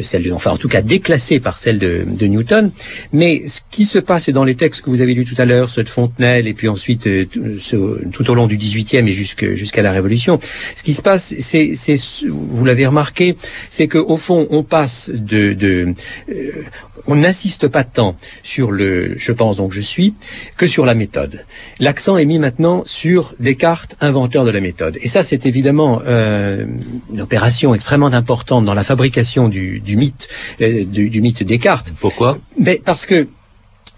celle, 0.00 0.22
de, 0.22 0.32
enfin 0.32 0.52
en 0.52 0.56
tout 0.56 0.68
cas 0.68 0.82
déclassée 0.82 1.40
par 1.40 1.58
celle 1.58 1.78
de, 1.78 2.04
de 2.06 2.26
Newton. 2.26 2.70
Mais 3.12 3.46
ce 3.46 3.60
qui 3.70 3.86
se 3.86 3.98
passe 3.98 4.28
dans 4.30 4.44
les 4.44 4.54
textes 4.54 4.82
que 4.82 4.90
vous 4.90 4.99
avez 5.02 5.14
lu 5.14 5.24
tout 5.24 5.34
à 5.38 5.44
l'heure, 5.44 5.70
ceux 5.70 5.84
de 5.84 5.88
Fontenelle, 5.88 6.46
et 6.46 6.54
puis 6.54 6.68
ensuite 6.68 7.06
euh, 7.06 7.26
tout 8.12 8.30
au 8.30 8.34
long 8.34 8.46
du 8.46 8.56
XVIIIe 8.56 9.08
et 9.08 9.12
jusqu'à 9.12 9.82
la 9.82 9.92
Révolution. 9.92 10.38
Ce 10.74 10.82
qui 10.82 10.94
se 10.94 11.02
passe, 11.02 11.34
c'est, 11.38 11.72
vous 12.28 12.64
l'avez 12.64 12.86
remarqué, 12.86 13.36
c'est 13.68 13.88
qu'au 13.88 14.16
fond, 14.16 14.46
on 14.50 14.62
passe 14.62 15.10
de, 15.12 15.52
de 15.52 15.94
euh, 16.30 16.64
on 17.06 17.16
n'insiste 17.16 17.68
pas 17.68 17.84
tant 17.84 18.16
sur 18.42 18.70
le 18.70 19.14
je 19.16 19.32
pense 19.32 19.56
donc 19.56 19.72
je 19.72 19.80
suis 19.80 20.14
que 20.56 20.66
sur 20.66 20.84
la 20.84 20.94
méthode. 20.94 21.44
L'accent 21.78 22.16
est 22.16 22.24
mis 22.24 22.38
maintenant 22.38 22.82
sur 22.84 23.34
Descartes, 23.40 23.96
inventeur 24.00 24.44
de 24.44 24.50
la 24.50 24.60
méthode. 24.60 24.98
Et 25.02 25.08
ça, 25.08 25.22
c'est 25.22 25.46
évidemment 25.46 26.02
euh, 26.06 26.64
une 27.12 27.20
opération 27.20 27.74
extrêmement 27.74 28.06
importante 28.06 28.64
dans 28.64 28.74
la 28.74 28.84
fabrication 28.84 29.48
du, 29.48 29.82
mythe, 29.96 30.28
du, 30.58 31.08
du 31.08 31.20
mythe 31.20 31.42
Descartes. 31.42 31.92
Pourquoi? 32.00 32.38
Mais 32.58 32.80
parce 32.84 33.06
que 33.06 33.26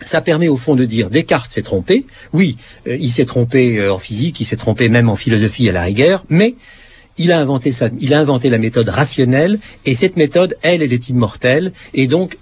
ça 0.05 0.21
permet 0.21 0.49
au 0.49 0.57
fond 0.57 0.75
de 0.75 0.85
dire 0.85 1.11
Descartes 1.11 1.51
s'est 1.51 1.63
trompé. 1.63 2.07
Oui, 2.33 2.57
euh, 2.87 2.97
il 3.01 3.11
s'est 3.11 3.25
trompé 3.25 3.79
euh, 3.79 3.93
en 3.93 3.99
physique, 3.99 4.41
il 4.41 4.45
s'est 4.45 4.57
trompé 4.57 4.89
même 4.89 5.09
en 5.09 5.17
philosophie 5.17 5.69
à 5.69 5.73
la 5.73 5.83
rigueur, 5.83 6.25
mais 6.29 6.55
il 7.19 7.33
a 7.33 7.39
inventé 7.39 7.73
ça, 7.73 7.89
il 8.01 8.15
a 8.15 8.19
inventé 8.19 8.49
la 8.49 8.59
méthode 8.59 8.89
rationnelle 8.89 9.59
et 9.85 9.95
cette 9.95 10.17
méthode, 10.17 10.57
elle, 10.63 10.83
elle 10.83 10.93
est 10.93 11.09
immortelle 11.09 11.73
et 11.95 12.07
donc 12.07 12.39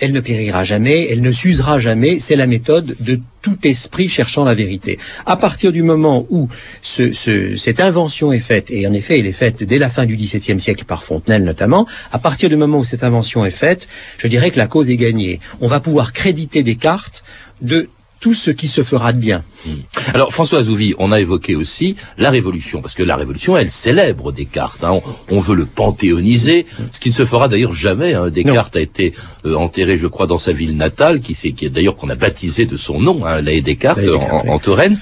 elle 0.00 0.12
ne 0.12 0.20
périra 0.20 0.64
jamais, 0.64 1.08
elle 1.10 1.20
ne 1.20 1.30
s'usera 1.32 1.78
jamais, 1.78 2.18
c'est 2.18 2.36
la 2.36 2.46
méthode 2.46 2.96
de 3.00 3.20
tout 3.42 3.58
esprit 3.64 4.08
cherchant 4.08 4.44
la 4.44 4.54
vérité. 4.54 4.98
À 5.26 5.36
partir 5.36 5.72
du 5.72 5.82
moment 5.82 6.26
où 6.30 6.48
cette 6.82 7.80
invention 7.80 8.32
est 8.32 8.38
faite, 8.38 8.70
et 8.70 8.86
en 8.86 8.92
effet 8.92 9.18
elle 9.18 9.26
est 9.26 9.32
faite 9.32 9.62
dès 9.62 9.78
la 9.78 9.88
fin 9.88 10.06
du 10.06 10.16
XVIIe 10.16 10.60
siècle 10.60 10.84
par 10.84 11.04
Fontenelle 11.04 11.44
notamment, 11.44 11.86
à 12.12 12.18
partir 12.18 12.48
du 12.48 12.56
moment 12.56 12.78
où 12.78 12.84
cette 12.84 13.04
invention 13.04 13.44
est 13.44 13.50
faite, 13.50 13.88
je 14.18 14.28
dirais 14.28 14.50
que 14.50 14.58
la 14.58 14.66
cause 14.66 14.90
est 14.90 14.96
gagnée. 14.96 15.40
On 15.60 15.66
va 15.66 15.80
pouvoir 15.80 16.12
créditer 16.12 16.62
Descartes 16.62 17.24
de 17.60 17.88
tout 18.20 18.34
ce 18.34 18.50
qui 18.50 18.68
se 18.68 18.82
fera 18.82 19.12
de 19.12 19.18
bien. 19.18 19.44
Hmm. 19.66 19.70
Alors 20.14 20.32
François 20.32 20.62
Zouvi, 20.62 20.94
on 20.98 21.12
a 21.12 21.20
évoqué 21.20 21.54
aussi 21.54 21.96
la 22.16 22.30
Révolution, 22.30 22.80
parce 22.80 22.94
que 22.94 23.02
la 23.02 23.16
Révolution, 23.16 23.56
elle 23.56 23.70
célèbre 23.70 24.32
Descartes. 24.32 24.84
Hein. 24.84 25.00
On, 25.30 25.38
veut 25.38 25.54
le 25.54 25.66
panthéoniser, 25.66 26.66
ce 26.92 27.00
qui 27.00 27.10
ne 27.10 27.14
se 27.14 27.24
fera 27.24 27.48
d'ailleurs 27.48 27.74
jamais. 27.74 28.14
Hein. 28.14 28.30
Descartes 28.30 28.76
a 28.76 28.80
été 28.80 29.14
euh, 29.44 29.54
enterré, 29.54 29.98
je 29.98 30.06
crois, 30.06 30.26
dans 30.26 30.38
sa 30.38 30.52
ville 30.52 30.76
natale, 30.76 31.20
qui, 31.20 31.32
est, 31.32 31.52
qui 31.52 31.66
est 31.66 31.70
d'ailleurs 31.70 31.96
qu'on 31.96 32.10
a 32.10 32.16
baptisé 32.16 32.66
de 32.66 32.76
son 32.76 33.00
nom, 33.00 33.24
hein, 33.24 33.42
Descartes, 33.42 34.00
en, 34.48 34.58
Touraine. 34.58 34.98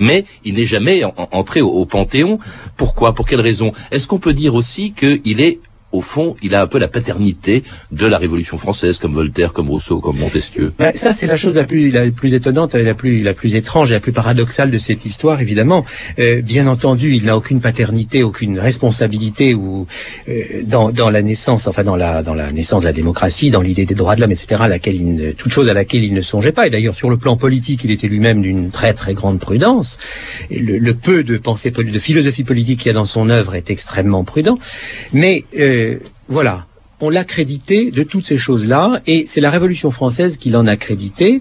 Mais 0.00 0.24
il 0.44 0.54
n'est 0.54 0.66
jamais 0.66 1.02
entré 1.32 1.60
au, 1.60 1.70
au 1.70 1.84
Panthéon. 1.84 2.38
Pourquoi? 2.76 3.14
Pour 3.14 3.26
quelle 3.26 3.40
raison? 3.40 3.72
Est-ce 3.90 4.06
qu'on 4.06 4.20
peut 4.20 4.34
dire 4.34 4.54
aussi 4.54 4.92
qu'il 4.92 5.40
est 5.40 5.58
au 5.92 6.02
fond, 6.02 6.36
il 6.42 6.54
a 6.54 6.60
un 6.60 6.66
peu 6.66 6.78
la 6.78 6.88
paternité 6.88 7.62
de 7.92 8.06
la 8.06 8.18
Révolution 8.18 8.58
française, 8.58 8.98
comme 8.98 9.14
Voltaire, 9.14 9.52
comme 9.52 9.70
Rousseau, 9.70 10.00
comme 10.00 10.18
Montesquieu. 10.18 10.72
ça, 10.94 11.12
c'est 11.12 11.26
la 11.26 11.36
chose 11.36 11.56
la 11.56 11.64
plus, 11.64 11.90
la 11.90 12.10
plus 12.10 12.34
étonnante, 12.34 12.74
la 12.74 12.94
plus, 12.94 13.22
la 13.22 13.32
plus 13.32 13.54
étrange 13.54 13.90
et 13.90 13.94
la 13.94 14.00
plus 14.00 14.12
paradoxale 14.12 14.70
de 14.70 14.78
cette 14.78 15.06
histoire, 15.06 15.40
évidemment. 15.40 15.86
Euh, 16.18 16.42
bien 16.42 16.66
entendu, 16.66 17.12
il 17.14 17.24
n'a 17.24 17.36
aucune 17.36 17.60
paternité, 17.60 18.22
aucune 18.22 18.58
responsabilité 18.58 19.54
ou 19.54 19.86
euh, 20.28 20.62
dans, 20.64 20.90
dans 20.90 21.08
la 21.08 21.22
naissance, 21.22 21.66
enfin 21.66 21.84
dans 21.84 21.96
la, 21.96 22.22
dans 22.22 22.34
la 22.34 22.52
naissance 22.52 22.82
de 22.82 22.86
la 22.86 22.92
démocratie, 22.92 23.50
dans 23.50 23.62
l'idée 23.62 23.86
des 23.86 23.94
droits 23.94 24.14
de 24.14 24.20
l'homme, 24.20 24.32
etc. 24.32 24.60
À 24.60 24.68
laquelle 24.68 24.96
il 24.96 25.14
ne, 25.14 25.32
toute 25.32 25.52
chose 25.52 25.70
à 25.70 25.74
laquelle 25.74 26.04
il 26.04 26.12
ne 26.12 26.20
songeait 26.20 26.52
pas. 26.52 26.66
Et 26.66 26.70
d'ailleurs, 26.70 26.94
sur 26.94 27.08
le 27.08 27.16
plan 27.16 27.36
politique, 27.36 27.84
il 27.84 27.90
était 27.90 28.08
lui-même 28.08 28.42
d'une 28.42 28.70
très 28.70 28.92
très 28.92 29.14
grande 29.14 29.38
prudence. 29.38 29.98
le, 30.50 30.92
peu 30.92 31.24
de 31.24 31.38
pensée, 31.38 31.70
de 31.70 31.98
philosophie 31.98 32.44
politique 32.44 32.80
qu'il 32.80 32.88
y 32.88 32.90
a 32.90 32.94
dans 32.94 33.04
son 33.04 33.30
œuvre 33.30 33.54
est 33.54 33.70
extrêmement 33.70 34.24
prudent. 34.24 34.58
Mais 35.12 35.44
euh, 35.58 35.77
voilà, 36.28 36.66
on 37.00 37.10
l'a 37.10 37.24
crédité 37.24 37.90
de 37.90 38.02
toutes 38.02 38.26
ces 38.26 38.38
choses-là, 38.38 39.00
et 39.06 39.24
c'est 39.26 39.40
la 39.40 39.50
Révolution 39.50 39.90
française 39.90 40.36
qui 40.36 40.50
l'en 40.50 40.66
a 40.66 40.76
crédité 40.76 41.40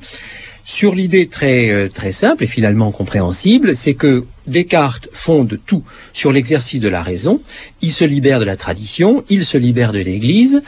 sur 0.67 0.93
l'idée 0.93 1.27
très 1.27 1.69
euh, 1.69 1.87
très 1.87 2.11
simple 2.11 2.43
et 2.43 2.47
finalement 2.47 2.91
compréhensible, 2.91 3.75
c'est 3.75 3.93
que 3.93 4.25
Descartes 4.47 5.07
fonde 5.13 5.59
tout 5.65 5.83
sur 6.11 6.33
l'exercice 6.33 6.81
de 6.81 6.89
la 6.89 7.01
raison, 7.01 7.41
il 7.81 7.91
se 7.91 8.03
libère 8.03 8.41
de 8.41 8.45
la 8.45 8.57
tradition, 8.57 9.23
il 9.29 9.45
se 9.45 9.57
libère 9.57 9.93
de 9.93 9.99
l'Église, 9.99 10.61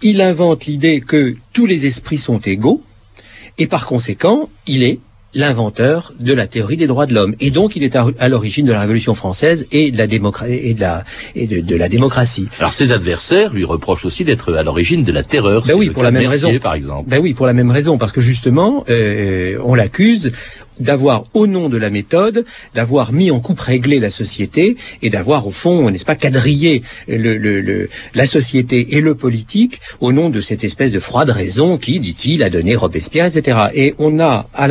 il 0.00 0.22
invente 0.22 0.64
l'idée 0.64 1.02
que 1.02 1.36
tous 1.52 1.66
les 1.66 1.84
esprits 1.84 2.18
sont 2.18 2.38
égaux, 2.38 2.82
et 3.58 3.66
par 3.66 3.86
conséquent, 3.86 4.48
il 4.66 4.82
est 4.82 5.00
l'inventeur 5.34 6.12
de 6.20 6.32
la 6.32 6.46
théorie 6.46 6.76
des 6.76 6.86
droits 6.86 7.06
de 7.06 7.14
l'homme. 7.14 7.34
Et 7.40 7.50
donc, 7.50 7.76
il 7.76 7.82
est 7.82 7.96
à, 7.96 8.28
l'origine 8.28 8.66
de 8.66 8.72
la 8.72 8.80
Révolution 8.80 9.14
française 9.14 9.66
et 9.72 9.90
de 9.90 9.98
la, 9.98 10.04
et 10.04 10.74
de 10.74 10.80
la, 10.80 11.04
et 11.34 11.46
de, 11.46 11.76
la 11.76 11.88
démocratie. 11.88 12.48
Alors, 12.58 12.72
ses 12.72 12.92
adversaires 12.92 13.52
lui 13.52 13.64
reprochent 13.64 14.04
aussi 14.04 14.24
d'être 14.24 14.54
à 14.54 14.62
l'origine 14.62 15.04
de 15.04 15.12
la 15.12 15.22
terreur. 15.22 15.64
Ben 15.66 15.74
oui, 15.74 15.90
pour 15.90 16.02
la 16.02 16.10
même 16.10 16.28
raison. 16.28 16.58
Par 16.58 16.74
exemple. 16.74 17.08
Ben 17.08 17.20
oui, 17.20 17.34
pour 17.34 17.46
la 17.46 17.52
même 17.52 17.70
raison, 17.70 17.98
parce 17.98 18.12
que 18.12 18.20
justement, 18.20 18.84
euh, 18.88 19.58
on 19.64 19.74
l'accuse 19.74 20.32
d'avoir, 20.80 21.24
au 21.34 21.46
nom 21.46 21.68
de 21.68 21.76
la 21.76 21.90
méthode, 21.90 22.44
d'avoir 22.74 23.12
mis 23.12 23.30
en 23.30 23.40
coupe 23.40 23.60
réglée 23.60 24.00
la 24.00 24.10
société 24.10 24.76
et 25.02 25.10
d'avoir, 25.10 25.46
au 25.46 25.50
fond, 25.50 25.90
n'est-ce 25.90 26.04
pas, 26.04 26.16
quadrillé 26.16 26.82
la 27.08 28.26
société 28.26 28.96
et 28.96 29.00
le 29.00 29.14
politique 29.14 29.80
au 30.00 30.12
nom 30.12 30.30
de 30.30 30.40
cette 30.40 30.64
espèce 30.64 30.92
de 30.92 30.98
froide 30.98 31.30
raison 31.30 31.78
qui, 31.78 32.00
dit-il, 32.00 32.42
a 32.42 32.50
donné 32.50 32.76
Robespierre, 32.76 33.26
etc. 33.26 33.58
Et 33.74 33.94
on 33.98 34.18
a, 34.20 34.48
à 34.54 34.68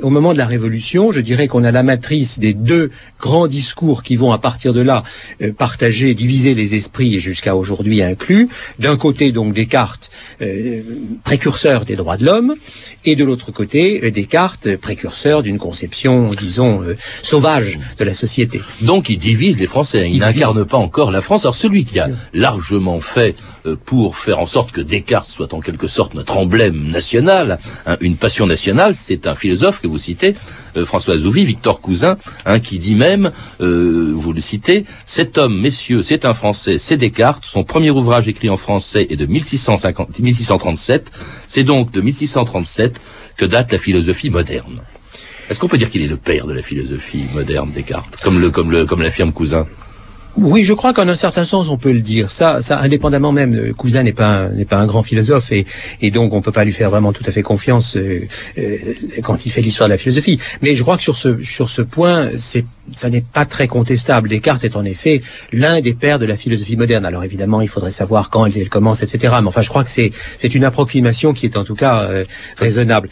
au 0.00 0.10
moment 0.10 0.32
de 0.32 0.38
la 0.38 0.46
Révolution, 0.46 1.12
je 1.12 1.20
dirais 1.20 1.48
qu'on 1.48 1.64
a 1.64 1.72
la 1.72 1.82
matrice 1.82 2.38
des 2.38 2.54
deux 2.54 2.90
grands 3.20 3.46
discours 3.46 4.02
qui 4.02 4.16
vont, 4.16 4.32
à 4.32 4.38
partir 4.38 4.72
de 4.72 4.80
là, 4.80 5.02
euh, 5.42 5.52
partager, 5.52 6.14
diviser 6.14 6.54
les 6.54 6.74
esprits, 6.74 7.20
jusqu'à 7.20 7.56
aujourd'hui 7.56 8.02
inclus. 8.02 8.48
D'un 8.78 8.96
côté, 8.96 9.32
donc, 9.32 9.54
Descartes, 9.54 10.10
euh, 10.42 10.82
précurseur 11.24 11.84
des 11.84 11.96
droits 11.96 12.16
de 12.16 12.24
l'homme, 12.24 12.54
et 13.04 13.16
de 13.16 13.24
l'autre 13.24 13.50
côté, 13.52 14.04
euh, 14.04 14.10
Descartes, 14.10 14.76
précurseur 14.76 15.39
d'une 15.42 15.58
conception, 15.58 16.26
disons, 16.26 16.82
euh, 16.82 16.96
sauvage 17.22 17.78
de 17.98 18.04
la 18.04 18.14
société. 18.14 18.60
Donc 18.82 19.08
il 19.08 19.18
divise 19.18 19.58
les 19.58 19.66
Français, 19.66 20.10
il, 20.10 20.20
n'incarne 20.20 20.64
pas 20.64 20.78
encore 20.78 21.10
la 21.10 21.20
France. 21.20 21.44
Alors 21.44 21.54
celui 21.54 21.84
qui 21.84 21.98
a 21.98 22.08
largement 22.32 23.00
fait 23.00 23.34
euh, 23.66 23.76
pour 23.84 24.16
faire 24.16 24.38
en 24.38 24.46
sorte 24.46 24.72
que 24.72 24.80
Descartes 24.80 25.28
soit 25.28 25.54
en 25.54 25.60
quelque 25.60 25.86
sorte 25.86 26.14
notre 26.14 26.36
emblème 26.36 26.88
national, 26.88 27.58
hein, 27.86 27.96
une 28.00 28.16
passion 28.16 28.46
nationale, 28.46 28.94
c'est 28.96 29.26
un 29.26 29.34
philosophe 29.34 29.80
que 29.80 29.88
vous 29.88 29.98
citez, 29.98 30.34
euh, 30.76 30.84
François 30.84 31.16
Zouvi, 31.16 31.44
Victor 31.44 31.80
Cousin, 31.80 32.16
hein, 32.46 32.60
qui 32.60 32.78
dit 32.78 32.94
même, 32.94 33.32
vous 33.58 34.32
le 34.32 34.40
citez, 34.40 34.84
cet 35.04 35.38
homme, 35.38 35.60
messieurs, 35.60 36.02
c'est 36.02 36.24
un 36.24 36.34
Français, 36.34 36.78
c'est 36.78 36.96
Descartes, 36.96 37.44
son 37.44 37.64
premier 37.64 37.90
ouvrage 37.90 38.28
écrit 38.28 38.50
en 38.50 38.56
français 38.56 39.06
est 39.10 39.16
de 39.16 39.26
1650, 39.26 40.18
1637, 40.18 41.10
c'est 41.46 41.64
donc 41.64 41.90
de 41.90 42.00
1637 42.00 43.00
que 43.36 43.44
date 43.44 43.72
la 43.72 43.78
philosophie 43.78 44.30
moderne. 44.30 44.82
Est-ce 45.50 45.58
qu'on 45.58 45.66
peut 45.66 45.78
dire 45.78 45.90
qu'il 45.90 46.02
est 46.02 46.06
le 46.06 46.16
père 46.16 46.46
de 46.46 46.52
la 46.52 46.62
philosophie 46.62 47.24
moderne, 47.34 47.72
Descartes, 47.74 48.16
comme 48.22 48.40
le 48.40 48.50
comme 48.50 48.70
le 48.70 48.86
comme 48.86 49.02
l'affirme 49.02 49.32
Cousin? 49.32 49.66
Oui, 50.36 50.62
je 50.62 50.72
crois 50.72 50.92
qu'en 50.92 51.08
un 51.08 51.16
certain 51.16 51.44
sens, 51.44 51.68
on 51.68 51.76
peut 51.76 51.92
le 51.92 52.00
dire. 52.00 52.30
Ça, 52.30 52.62
ça, 52.62 52.78
indépendamment 52.78 53.32
même, 53.32 53.54
euh, 53.56 53.72
Cousin 53.72 54.04
n'est 54.04 54.12
pas 54.12 54.48
n'est 54.48 54.64
pas 54.64 54.76
un 54.76 54.86
grand 54.86 55.02
philosophe 55.02 55.50
et, 55.50 55.66
et 56.00 56.12
donc 56.12 56.32
on 56.34 56.40
peut 56.40 56.52
pas 56.52 56.64
lui 56.64 56.72
faire 56.72 56.88
vraiment 56.88 57.12
tout 57.12 57.24
à 57.26 57.32
fait 57.32 57.42
confiance 57.42 57.96
euh, 57.96 58.28
euh, 58.58 58.76
quand 59.24 59.44
il 59.44 59.50
fait 59.50 59.60
l'histoire 59.60 59.88
de 59.88 59.94
la 59.94 59.98
philosophie. 59.98 60.38
Mais 60.62 60.76
je 60.76 60.82
crois 60.84 60.96
que 60.96 61.02
sur 61.02 61.16
ce 61.16 61.42
sur 61.42 61.68
ce 61.68 61.82
point, 61.82 62.30
c'est 62.38 62.64
ça 62.92 63.10
n'est 63.10 63.20
pas 63.20 63.44
très 63.44 63.68
contestable. 63.68 64.28
Descartes 64.28 64.64
est 64.64 64.76
en 64.76 64.84
effet 64.84 65.22
l'un 65.52 65.80
des 65.80 65.94
pères 65.94 66.18
de 66.18 66.26
la 66.26 66.36
philosophie 66.36 66.76
moderne. 66.76 67.04
Alors 67.04 67.24
évidemment, 67.24 67.60
il 67.60 67.68
faudrait 67.68 67.90
savoir 67.90 68.30
quand 68.30 68.46
elle, 68.46 68.68
commence, 68.68 69.02
etc. 69.02 69.34
Mais 69.40 69.48
enfin, 69.48 69.62
je 69.62 69.68
crois 69.68 69.84
que 69.84 69.90
c'est 69.90 70.54
une 70.54 70.64
approximation 70.64 71.32
qui 71.32 71.46
est 71.46 71.56
en 71.56 71.64
tout 71.64 71.74
cas 71.74 72.08
raisonnable. 72.56 73.08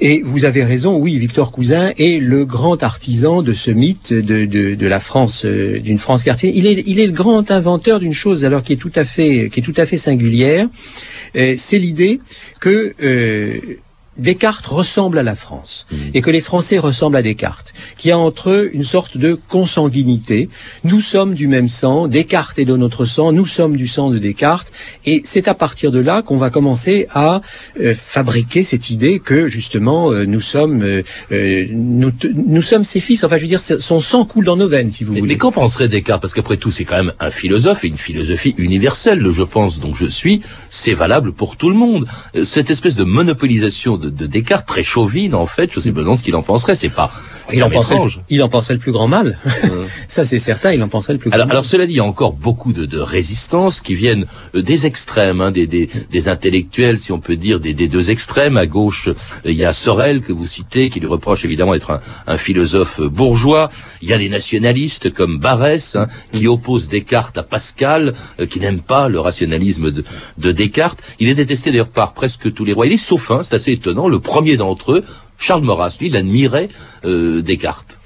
Et 0.00 0.22
vous 0.24 0.44
avez 0.44 0.64
raison. 0.64 0.96
Oui, 0.96 1.18
Victor 1.18 1.52
Cousin 1.52 1.92
est 1.98 2.20
le 2.20 2.44
grand 2.44 2.82
artisan 2.82 3.42
de 3.42 3.54
ce 3.54 3.70
mythe 3.70 4.12
de 4.12 4.44
de, 4.44 4.74
de 4.74 4.86
la 4.86 5.00
France, 5.00 5.44
d'une 5.44 5.98
France 5.98 6.22
quartier 6.22 6.42
il 6.54 6.66
est, 6.66 6.82
il 6.86 7.00
est 7.00 7.06
le 7.06 7.12
grand 7.12 7.50
inventeur 7.50 8.00
d'une 8.00 8.12
chose 8.12 8.44
alors 8.44 8.62
qui 8.62 8.72
est 8.72 8.76
tout 8.76 8.92
à 8.94 9.04
fait, 9.04 9.48
qui 9.52 9.60
est 9.60 9.62
tout 9.62 9.74
à 9.76 9.86
fait 9.86 9.96
singulière. 9.96 10.68
Euh, 11.36 11.54
c'est 11.56 11.78
l'idée 11.78 12.20
que 12.60 12.94
euh, 13.02 13.58
Descartes 14.18 14.66
ressemble 14.66 15.18
à 15.18 15.22
la 15.22 15.34
France 15.34 15.86
et 16.12 16.20
que 16.20 16.30
les 16.30 16.40
Français 16.42 16.78
ressemblent 16.78 17.16
à 17.16 17.22
Descartes, 17.22 17.72
qu'il 17.96 18.10
y 18.10 18.12
a 18.12 18.18
entre 18.18 18.50
eux 18.50 18.70
une 18.72 18.84
sorte 18.84 19.16
de 19.16 19.38
consanguinité. 19.48 20.50
Nous 20.84 21.00
sommes 21.00 21.34
du 21.34 21.48
même 21.48 21.68
sang, 21.68 22.08
Descartes 22.08 22.58
est 22.58 22.64
de 22.66 22.76
notre 22.76 23.04
sang, 23.06 23.32
nous 23.32 23.46
sommes 23.46 23.76
du 23.76 23.86
sang 23.86 24.10
de 24.10 24.18
Descartes, 24.18 24.70
et 25.06 25.22
c'est 25.24 25.48
à 25.48 25.54
partir 25.54 25.90
de 25.92 25.98
là 25.98 26.20
qu'on 26.22 26.36
va 26.36 26.50
commencer 26.50 27.06
à 27.14 27.40
euh, 27.80 27.94
fabriquer 27.94 28.62
cette 28.64 28.90
idée 28.90 29.18
que 29.18 29.48
justement 29.48 30.10
euh, 30.12 30.24
nous 30.26 30.40
sommes 30.40 30.82
euh, 30.82 31.02
euh, 31.32 31.66
nous, 31.70 32.12
nous 32.34 32.62
sommes 32.62 32.82
ses 32.84 33.00
fils. 33.00 33.24
Enfin, 33.24 33.36
je 33.38 33.42
veux 33.42 33.48
dire, 33.48 33.62
son 33.62 34.00
sang 34.00 34.24
coule 34.24 34.44
dans 34.44 34.56
nos 34.56 34.68
veines, 34.68 34.90
si 34.90 35.04
vous 35.04 35.14
Mais, 35.14 35.20
voulez. 35.20 35.34
mais 35.34 35.38
qu'en 35.38 35.52
penserait 35.52 35.88
Descartes? 35.88 36.20
Parce 36.20 36.34
qu'après 36.34 36.56
tout, 36.58 36.70
c'est 36.70 36.84
quand 36.84 36.96
même 36.96 37.12
un 37.18 37.30
philosophe 37.30 37.84
et 37.84 37.88
une 37.88 37.96
philosophie 37.96 38.54
universelle. 38.58 39.18
Le 39.20 39.32
je 39.32 39.42
pense 39.42 39.80
donc 39.80 39.96
je 39.96 40.06
suis, 40.06 40.40
c'est 40.68 40.92
valable 40.94 41.32
pour 41.32 41.56
tout 41.56 41.70
le 41.70 41.76
monde. 41.76 42.06
Euh, 42.36 42.44
Cette 42.44 42.70
espèce 42.70 42.96
de 42.96 43.04
monopolisation 43.04 43.96
de, 44.02 44.10
de 44.10 44.26
Descartes, 44.26 44.66
très 44.66 44.82
chauvine 44.82 45.34
en 45.34 45.46
fait, 45.46 45.70
je 45.72 45.80
sais 45.80 45.92
pas 45.92 46.02
ce 46.16 46.22
qu'il 46.22 46.34
en 46.36 46.42
penserait. 46.42 46.76
C'est 46.76 46.88
pas, 46.88 47.10
il 47.52 47.62
en, 47.62 47.70
penserait, 47.70 47.94
étrange. 47.94 48.20
il 48.28 48.42
en 48.42 48.48
penserait 48.48 48.74
le 48.74 48.80
plus 48.80 48.92
grand 48.92 49.08
mal. 49.08 49.38
Ça, 50.08 50.24
c'est 50.24 50.38
certain, 50.38 50.72
il 50.72 50.82
en 50.82 50.88
penserait 50.88 51.14
le 51.14 51.18
plus 51.18 51.30
grand 51.30 51.36
Alors, 51.36 51.46
mal. 51.46 51.56
alors 51.56 51.64
cela 51.64 51.86
dit, 51.86 51.94
il 51.94 51.96
y 51.96 52.00
a 52.00 52.04
encore 52.04 52.32
beaucoup 52.32 52.72
de, 52.72 52.84
de 52.84 52.98
résistances 52.98 53.80
qui 53.80 53.94
viennent 53.94 54.26
euh, 54.54 54.62
des 54.62 54.86
extrêmes, 54.86 55.40
hein, 55.40 55.50
des, 55.50 55.66
des, 55.66 55.88
des 56.10 56.28
intellectuels, 56.28 56.98
si 57.00 57.12
on 57.12 57.20
peut 57.20 57.36
dire, 57.36 57.60
des, 57.60 57.74
des 57.74 57.88
deux 57.88 58.10
extrêmes. 58.10 58.56
À 58.56 58.66
gauche, 58.66 59.08
euh, 59.08 59.14
il 59.44 59.56
y 59.56 59.64
a 59.64 59.72
Sorel 59.72 60.20
que 60.22 60.32
vous 60.32 60.46
citez, 60.46 60.90
qui 60.90 61.00
lui 61.00 61.06
reproche 61.06 61.44
évidemment 61.44 61.72
d'être 61.72 61.90
un, 61.90 62.00
un 62.26 62.36
philosophe 62.36 63.00
euh, 63.00 63.08
bourgeois. 63.08 63.70
Il 64.02 64.08
y 64.08 64.12
a 64.12 64.16
les 64.16 64.28
nationalistes 64.28 65.12
comme 65.12 65.38
Barès, 65.38 65.96
hein, 65.96 66.08
qui 66.32 66.46
oppose 66.48 66.88
Descartes 66.88 67.38
à 67.38 67.42
Pascal, 67.42 68.14
euh, 68.40 68.46
qui 68.46 68.60
n'aime 68.60 68.80
pas 68.80 69.08
le 69.08 69.20
rationalisme 69.20 69.90
de, 69.90 70.04
de 70.38 70.52
Descartes. 70.52 71.00
Il 71.20 71.28
est 71.28 71.34
détesté 71.34 71.70
d'ailleurs 71.70 71.88
par 71.88 72.12
presque 72.14 72.52
tous 72.52 72.64
les 72.64 72.72
royalistes, 72.72 73.06
sauf 73.06 73.30
un, 73.30 73.42
c'est 73.42 73.54
assez 73.54 73.72
étonnant, 73.72 73.91
le 74.08 74.18
premier 74.18 74.56
d'entre 74.56 74.92
eux, 74.92 75.04
Charles 75.38 75.62
Maurras, 75.62 75.96
lui, 76.00 76.08
il 76.08 76.16
admirait 76.16 76.68
euh, 77.04 77.42
Descartes. 77.42 78.00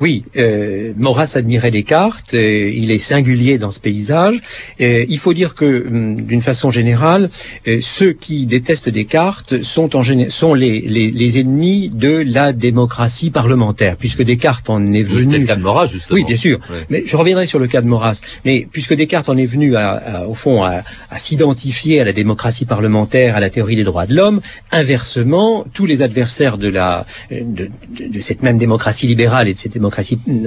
Oui, 0.00 0.24
euh, 0.36 0.92
Maurras 0.96 1.32
admirait 1.36 1.70
Descartes, 1.70 2.34
euh, 2.34 2.70
il 2.74 2.90
est 2.90 2.98
singulier 2.98 3.58
dans 3.58 3.70
ce 3.70 3.78
paysage. 3.78 4.40
Euh, 4.80 5.04
il 5.08 5.18
faut 5.18 5.32
dire 5.32 5.54
que, 5.54 5.86
hum, 5.86 6.22
d'une 6.22 6.42
façon 6.42 6.70
générale, 6.70 7.30
euh, 7.68 7.78
ceux 7.80 8.12
qui 8.12 8.46
détestent 8.46 8.88
Descartes 8.88 9.62
sont, 9.62 9.94
en 9.94 10.02
géné- 10.02 10.28
sont 10.30 10.54
les, 10.54 10.80
les, 10.80 11.10
les 11.12 11.38
ennemis 11.38 11.88
de 11.88 12.24
la 12.26 12.52
démocratie 12.52 13.30
parlementaire, 13.30 13.96
puisque 13.96 14.22
Descartes 14.22 14.68
en 14.70 14.92
est 14.92 15.02
C'était 15.02 15.14
le 15.14 15.20
venu... 15.20 15.46
cas 15.46 15.56
de 15.56 15.62
Maurras, 15.62 15.86
justement. 15.86 16.16
Oui, 16.18 16.24
bien 16.24 16.36
sûr. 16.36 16.58
Ouais. 16.70 16.78
Mais 16.90 17.04
je 17.06 17.16
reviendrai 17.16 17.46
sur 17.46 17.60
le 17.60 17.68
cas 17.68 17.80
de 17.80 17.86
Maurras. 17.86 18.20
Mais 18.44 18.66
puisque 18.72 18.94
Descartes 18.94 19.28
en 19.28 19.36
est 19.36 19.46
venu, 19.46 19.76
à, 19.76 19.90
à- 19.92 20.26
au 20.26 20.34
fond, 20.34 20.64
à, 20.64 20.82
à 21.10 21.18
s'identifier 21.18 22.00
à 22.00 22.04
la 22.04 22.12
démocratie 22.12 22.64
parlementaire, 22.64 23.36
à 23.36 23.40
la 23.40 23.50
théorie 23.50 23.76
des 23.76 23.84
droits 23.84 24.06
de 24.06 24.14
l'homme, 24.16 24.40
inversement, 24.72 25.64
tous 25.72 25.86
les 25.86 26.02
adversaires 26.02 26.58
de 26.58 26.68
la 26.68 27.06
de, 27.30 27.70
de- 27.96 28.08
de 28.08 28.18
cette 28.20 28.42
même 28.42 28.58
démocratie 28.58 29.06
libérale 29.06 29.48
et 29.48 29.54
de 29.54 29.58
cette 29.58 29.72
démocratie 29.72 29.91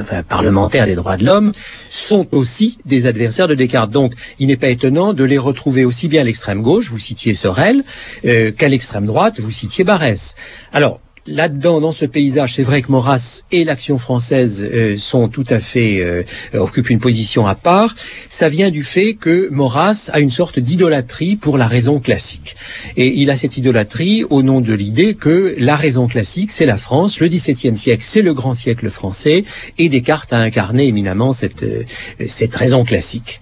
enfin, 0.01 0.23
parlementaire 0.23 0.85
des 0.85 0.95
droits 0.95 1.17
de 1.17 1.25
l'homme 1.25 1.51
sont 1.89 2.27
aussi 2.31 2.77
des 2.85 3.07
adversaires 3.07 3.47
de 3.47 3.55
Descartes. 3.55 3.91
Donc, 3.91 4.13
il 4.39 4.47
n'est 4.47 4.57
pas 4.57 4.69
étonnant 4.69 5.13
de 5.13 5.23
les 5.23 5.37
retrouver 5.37 5.85
aussi 5.85 6.07
bien 6.07 6.21
à 6.21 6.23
l'extrême 6.23 6.61
gauche, 6.61 6.89
vous 6.89 6.99
citiez 6.99 7.33
Sorel, 7.33 7.83
euh, 8.25 8.51
qu'à 8.51 8.67
l'extrême 8.67 9.05
droite, 9.05 9.39
vous 9.39 9.51
citiez 9.51 9.83
Barès. 9.83 10.35
Alors, 10.73 10.99
Là-dedans, 11.27 11.81
dans 11.81 11.91
ce 11.91 12.05
paysage, 12.05 12.53
c'est 12.53 12.61
vrai 12.61 12.83
que 12.83 12.91
Maurras 12.91 13.41
et 13.51 13.63
l'action 13.63 13.97
française 13.97 14.63
euh, 14.63 14.95
sont 14.95 15.27
tout 15.27 15.45
à 15.49 15.57
fait 15.57 15.99
euh, 16.01 16.21
occupent 16.53 16.91
une 16.91 16.99
position 16.99 17.47
à 17.47 17.55
part. 17.55 17.95
Ça 18.29 18.47
vient 18.47 18.69
du 18.69 18.83
fait 18.83 19.15
que 19.15 19.49
Maurras 19.49 20.11
a 20.13 20.19
une 20.19 20.29
sorte 20.29 20.59
d'idolâtrie 20.59 21.35
pour 21.35 21.57
la 21.57 21.67
raison 21.67 21.99
classique, 21.99 22.55
et 22.95 23.07
il 23.07 23.31
a 23.31 23.35
cette 23.35 23.57
idolâtrie 23.57 24.23
au 24.29 24.43
nom 24.43 24.61
de 24.61 24.71
l'idée 24.71 25.15
que 25.15 25.55
la 25.57 25.75
raison 25.75 26.05
classique, 26.05 26.51
c'est 26.51 26.67
la 26.67 26.77
France, 26.77 27.19
le 27.19 27.27
XVIIe 27.27 27.75
siècle, 27.75 28.03
c'est 28.05 28.21
le 28.21 28.35
grand 28.35 28.53
siècle 28.53 28.91
français, 28.91 29.45
et 29.79 29.89
Descartes 29.89 30.31
a 30.31 30.37
incarné 30.37 30.85
éminemment 30.85 31.33
cette 31.33 31.63
euh, 31.63 31.85
cette 32.27 32.53
raison 32.53 32.83
classique. 32.83 33.41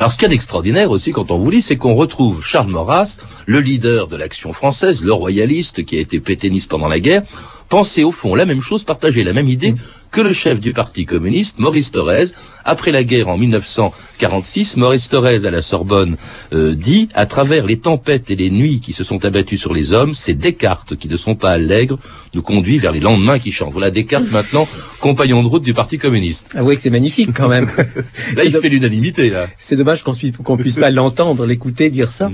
Alors, 0.00 0.10
ce 0.10 0.18
qu'il 0.18 0.24
y 0.24 0.26
a 0.26 0.30
d'extraordinaire 0.30 0.90
aussi 0.90 1.12
quand 1.12 1.30
on 1.30 1.38
vous 1.38 1.50
lit, 1.50 1.62
c'est 1.62 1.76
qu'on 1.76 1.94
retrouve 1.94 2.44
Charles 2.44 2.70
Maurras, 2.70 3.18
le 3.46 3.60
leader 3.60 4.08
de 4.08 4.16
l'action 4.16 4.52
française, 4.52 5.02
le 5.02 5.12
royaliste 5.12 5.84
qui 5.84 5.98
a 5.98 6.00
été 6.00 6.18
pétainiste 6.18 6.68
pendant 6.68 6.88
la 6.88 6.98
guerre, 6.98 7.11
fazer. 7.12 7.61
Penser 7.72 8.04
au 8.04 8.12
fond 8.12 8.34
la 8.34 8.44
même 8.44 8.60
chose, 8.60 8.84
partager 8.84 9.24
la 9.24 9.32
même 9.32 9.48
idée 9.48 9.74
que 10.10 10.20
le 10.20 10.34
chef 10.34 10.60
du 10.60 10.74
Parti 10.74 11.06
communiste, 11.06 11.58
Maurice 11.58 11.90
Thorez. 11.90 12.26
Après 12.66 12.92
la 12.92 13.02
guerre 13.02 13.28
en 13.28 13.38
1946, 13.38 14.76
Maurice 14.76 15.08
Thorez 15.08 15.46
à 15.46 15.50
la 15.50 15.62
Sorbonne 15.62 16.16
euh, 16.52 16.74
dit, 16.74 17.08
à 17.14 17.24
travers 17.24 17.64
les 17.64 17.78
tempêtes 17.78 18.30
et 18.30 18.36
les 18.36 18.50
nuits 18.50 18.80
qui 18.80 18.92
se 18.92 19.04
sont 19.04 19.24
abattues 19.24 19.56
sur 19.56 19.72
les 19.72 19.94
hommes, 19.94 20.12
c'est 20.12 20.34
Descartes 20.34 20.96
qui 20.96 21.08
ne 21.08 21.16
sont 21.16 21.34
pas 21.34 21.52
allègres, 21.52 21.98
nous 22.34 22.42
conduit 22.42 22.78
vers 22.78 22.92
les 22.92 23.00
lendemains 23.00 23.38
qui 23.38 23.52
chantent. 23.52 23.72
Voilà 23.72 23.90
Descartes 23.90 24.30
maintenant, 24.30 24.68
compagnon 25.00 25.42
de 25.42 25.48
route 25.48 25.62
du 25.62 25.72
Parti 25.72 25.96
communiste. 25.96 26.48
Avouez 26.54 26.76
que 26.76 26.82
c'est 26.82 26.90
magnifique 26.90 27.30
quand 27.34 27.48
même. 27.48 27.68
Là, 28.36 28.44
il 28.44 28.52
fait 28.52 28.68
l'unanimité, 28.68 29.30
là. 29.30 29.46
C'est 29.58 29.76
dommage 29.76 30.04
qu'on 30.04 30.14
puisse, 30.14 30.36
qu'on 30.36 30.58
puisse 30.58 30.76
pas 30.76 30.90
l'entendre, 30.90 31.46
l'écouter 31.46 31.88
dire 31.88 32.12
ça. 32.12 32.30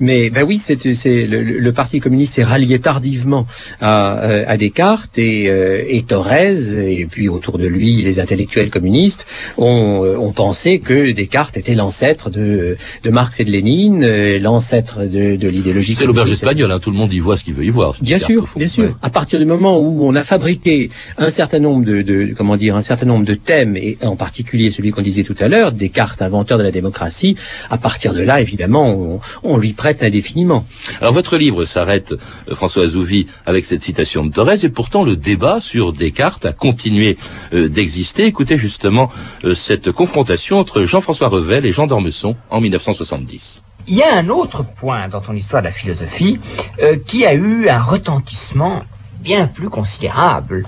Mais 0.00 0.28
ben 0.28 0.44
oui, 0.44 0.58
c'est, 0.58 0.92
c'est 0.92 1.26
le, 1.26 1.42
le 1.42 1.72
Parti 1.72 1.98
communiste 1.98 2.34
s'est 2.34 2.44
rallié 2.44 2.78
tardivement 2.78 3.46
à, 3.80 4.18
euh, 4.20 4.44
à 4.46 4.56
Descartes 4.58 4.81
et, 5.16 5.48
euh, 5.48 5.84
et 5.88 6.02
Thorez, 6.02 6.56
et 7.00 7.06
puis 7.06 7.28
autour 7.28 7.58
de 7.58 7.66
lui 7.66 8.02
les 8.02 8.18
intellectuels 8.20 8.70
communistes 8.70 9.26
ont, 9.56 10.04
euh, 10.04 10.16
ont 10.16 10.32
pensé 10.32 10.80
que 10.80 11.12
Descartes 11.12 11.56
était 11.56 11.74
l'ancêtre 11.74 12.30
de, 12.30 12.76
de 13.04 13.10
Marx 13.10 13.40
et 13.40 13.44
de 13.44 13.50
Lénine, 13.50 14.02
euh, 14.04 14.38
l'ancêtre 14.38 15.00
de, 15.00 15.36
de 15.36 15.48
l'idéologie. 15.48 15.94
C'est 15.94 16.06
l'auberge 16.06 16.32
espagnole, 16.32 16.70
hein, 16.72 16.80
tout 16.80 16.90
le 16.90 16.96
monde 16.96 17.12
y 17.12 17.20
voit 17.20 17.36
ce 17.36 17.44
qu'il 17.44 17.54
veut 17.54 17.64
y 17.64 17.70
voir. 17.70 17.94
Bien 18.00 18.16
Descartes, 18.16 18.32
sûr, 18.32 18.48
fond. 18.48 18.58
bien 18.58 18.68
sûr. 18.68 18.98
À 19.02 19.10
partir 19.10 19.38
du 19.38 19.46
moment 19.46 19.78
où 19.78 20.04
on 20.04 20.14
a 20.14 20.24
fabriqué 20.24 20.90
un 21.18 21.30
certain 21.30 21.60
nombre 21.60 21.84
de, 21.84 22.02
de 22.02 22.34
comment 22.36 22.56
dire, 22.56 22.74
un 22.76 22.82
certain 22.82 23.06
nombre 23.06 23.24
de 23.24 23.34
thèmes 23.34 23.76
et 23.76 23.98
en 24.02 24.16
particulier 24.16 24.70
celui 24.70 24.90
qu'on 24.90 25.02
disait 25.02 25.22
tout 25.22 25.36
à 25.40 25.48
l'heure, 25.48 25.72
Descartes, 25.72 26.22
inventeur 26.22 26.58
de 26.58 26.64
la 26.64 26.70
démocratie, 26.70 27.36
à 27.70 27.78
partir 27.78 28.14
de 28.14 28.22
là, 28.22 28.40
évidemment, 28.40 28.88
on, 28.90 29.20
on 29.44 29.56
lui 29.56 29.72
prête 29.72 30.02
indéfiniment. 30.02 30.66
Alors 31.00 31.12
votre 31.12 31.36
livre 31.36 31.64
s'arrête, 31.64 32.12
euh, 32.12 32.54
François 32.54 32.84
Azouvi, 32.84 33.26
avec 33.46 33.64
cette 33.64 33.82
citation 33.82 34.24
de 34.24 34.32
Thorez, 34.32 34.64
et 34.64 34.68
pourtant 34.72 35.04
le 35.04 35.16
débat 35.16 35.60
sur 35.60 35.92
Descartes 35.92 36.44
a 36.46 36.52
continué 36.52 37.16
euh, 37.52 37.68
d'exister. 37.68 38.26
Écoutez 38.26 38.58
justement 38.58 39.10
euh, 39.44 39.54
cette 39.54 39.92
confrontation 39.92 40.58
entre 40.58 40.84
Jean-François 40.84 41.28
Revel 41.28 41.64
et 41.64 41.72
Jean 41.72 41.86
d'Ormesson 41.86 42.36
en 42.50 42.60
1970. 42.60 43.62
Il 43.86 43.96
y 43.96 44.02
a 44.02 44.16
un 44.16 44.28
autre 44.28 44.64
point 44.64 45.08
dans 45.08 45.20
ton 45.20 45.34
histoire 45.34 45.62
de 45.62 45.68
la 45.68 45.72
philosophie 45.72 46.40
euh, 46.80 46.96
qui 47.06 47.26
a 47.26 47.34
eu 47.34 47.68
un 47.68 47.80
retentissement 47.80 48.82
bien 49.20 49.46
plus 49.46 49.68
considérable 49.68 50.66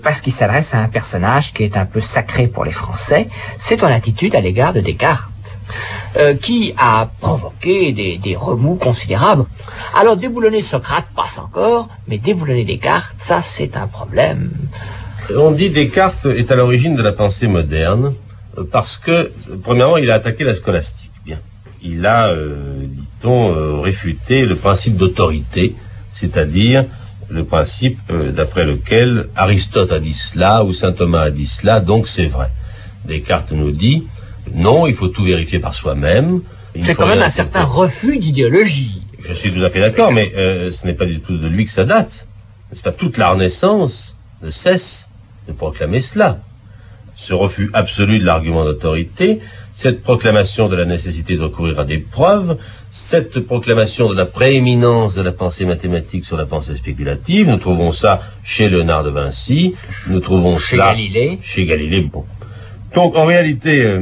parce 0.00 0.20
qu'il 0.20 0.32
s'adresse 0.32 0.74
à 0.74 0.78
un 0.78 0.86
personnage 0.86 1.52
qui 1.52 1.64
est 1.64 1.76
un 1.76 1.86
peu 1.86 2.00
sacré 2.00 2.46
pour 2.46 2.64
les 2.64 2.70
Français. 2.70 3.26
C'est 3.58 3.78
ton 3.78 3.88
attitude 3.88 4.36
à 4.36 4.40
l'égard 4.40 4.72
de 4.72 4.78
Descartes 4.78 5.32
euh, 6.18 6.34
qui 6.34 6.72
a 6.78 7.10
provoqué 7.20 7.92
des, 7.92 8.36
remous 8.36 8.76
considérables. 8.76 9.44
Alors 9.94 10.16
déboulonner 10.16 10.62
Socrate 10.62 11.04
passe 11.14 11.38
encore, 11.38 11.90
mais 12.08 12.16
déboulonner 12.16 12.64
Descartes, 12.64 13.16
ça 13.18 13.42
c'est 13.42 13.76
un 13.76 13.86
problème. 13.86 14.50
On 15.36 15.50
dit 15.50 15.68
Descartes 15.68 16.24
est 16.24 16.50
à 16.50 16.56
l'origine 16.56 16.94
de 16.94 17.02
la 17.02 17.12
pensée 17.12 17.48
moderne 17.48 18.14
euh, 18.56 18.64
parce 18.70 18.96
que, 18.96 19.30
premièrement, 19.62 19.98
il 19.98 20.10
a 20.10 20.14
attaqué 20.14 20.44
la 20.44 20.54
scolastique. 20.54 21.10
Bien. 21.26 21.38
Il 21.82 22.06
a, 22.06 22.28
euh, 22.28 22.54
dit-on, 22.80 23.82
réfuté 23.82 24.46
le 24.46 24.56
principe 24.56 24.96
d'autorité, 24.96 25.74
c'est-à-dire 26.12 26.86
le 27.28 27.44
principe 27.44 28.10
d'après 28.10 28.64
lequel 28.64 29.28
Aristote 29.36 29.92
a 29.92 29.98
dit 29.98 30.14
cela 30.14 30.64
ou 30.64 30.72
saint 30.72 30.92
Thomas 30.92 31.22
a 31.22 31.30
dit 31.30 31.46
cela, 31.46 31.80
donc 31.80 32.08
c'est 32.08 32.26
vrai. 32.26 32.48
Descartes 33.04 33.52
nous 33.52 33.70
dit 33.70 34.06
non, 34.54 34.86
il 34.86 34.94
faut 34.94 35.08
tout 35.08 35.22
vérifier 35.24 35.58
par 35.58 35.74
soi-même. 35.74 36.40
C'est 36.82 36.94
quand 36.94 37.06
même 37.06 37.22
un 37.22 37.28
certain 37.30 37.64
refus 37.64 38.18
d'idéologie. 38.18 39.02
Je 39.20 39.32
suis 39.32 39.52
tout 39.52 39.62
à 39.64 39.70
fait 39.70 39.80
d'accord, 39.80 40.12
mais 40.12 40.32
euh, 40.36 40.70
ce 40.70 40.86
n'est 40.86 40.92
pas 40.94 41.06
du 41.06 41.20
tout 41.20 41.36
de 41.36 41.48
lui 41.48 41.64
que 41.64 41.70
ça 41.70 41.84
date. 41.84 42.26
N'est-ce 42.70 42.82
pas 42.82 42.92
toute 42.92 43.16
la 43.18 43.30
Renaissance 43.30 44.16
ne 44.42 44.50
cesse 44.50 45.08
de 45.48 45.52
proclamer 45.52 46.00
cela. 46.00 46.38
Ce 47.16 47.32
refus 47.32 47.70
absolu 47.72 48.18
de 48.18 48.24
l'argument 48.24 48.64
d'autorité, 48.64 49.40
cette 49.74 50.02
proclamation 50.02 50.68
de 50.68 50.76
la 50.76 50.84
nécessité 50.84 51.36
de 51.36 51.42
recourir 51.42 51.80
à 51.80 51.84
des 51.84 51.98
preuves, 51.98 52.58
cette 52.90 53.40
proclamation 53.40 54.08
de 54.10 54.14
la 54.14 54.26
prééminence 54.26 55.14
de 55.14 55.22
la 55.22 55.32
pensée 55.32 55.64
mathématique 55.64 56.24
sur 56.24 56.36
la 56.36 56.46
pensée 56.46 56.74
spéculative, 56.76 57.48
nous 57.48 57.56
trouvons 57.56 57.92
ça 57.92 58.20
chez 58.44 58.68
Léonard 58.68 59.04
de 59.04 59.10
Vinci, 59.10 59.74
nous 60.08 60.20
trouvons 60.20 60.58
Chez 60.58 60.76
cela 60.76 60.88
Galilée. 60.88 61.38
chez 61.42 61.64
Galilée. 61.64 62.02
Bon. 62.02 62.24
Donc 62.94 63.16
en 63.16 63.24
réalité, 63.24 63.82
euh, 63.84 64.00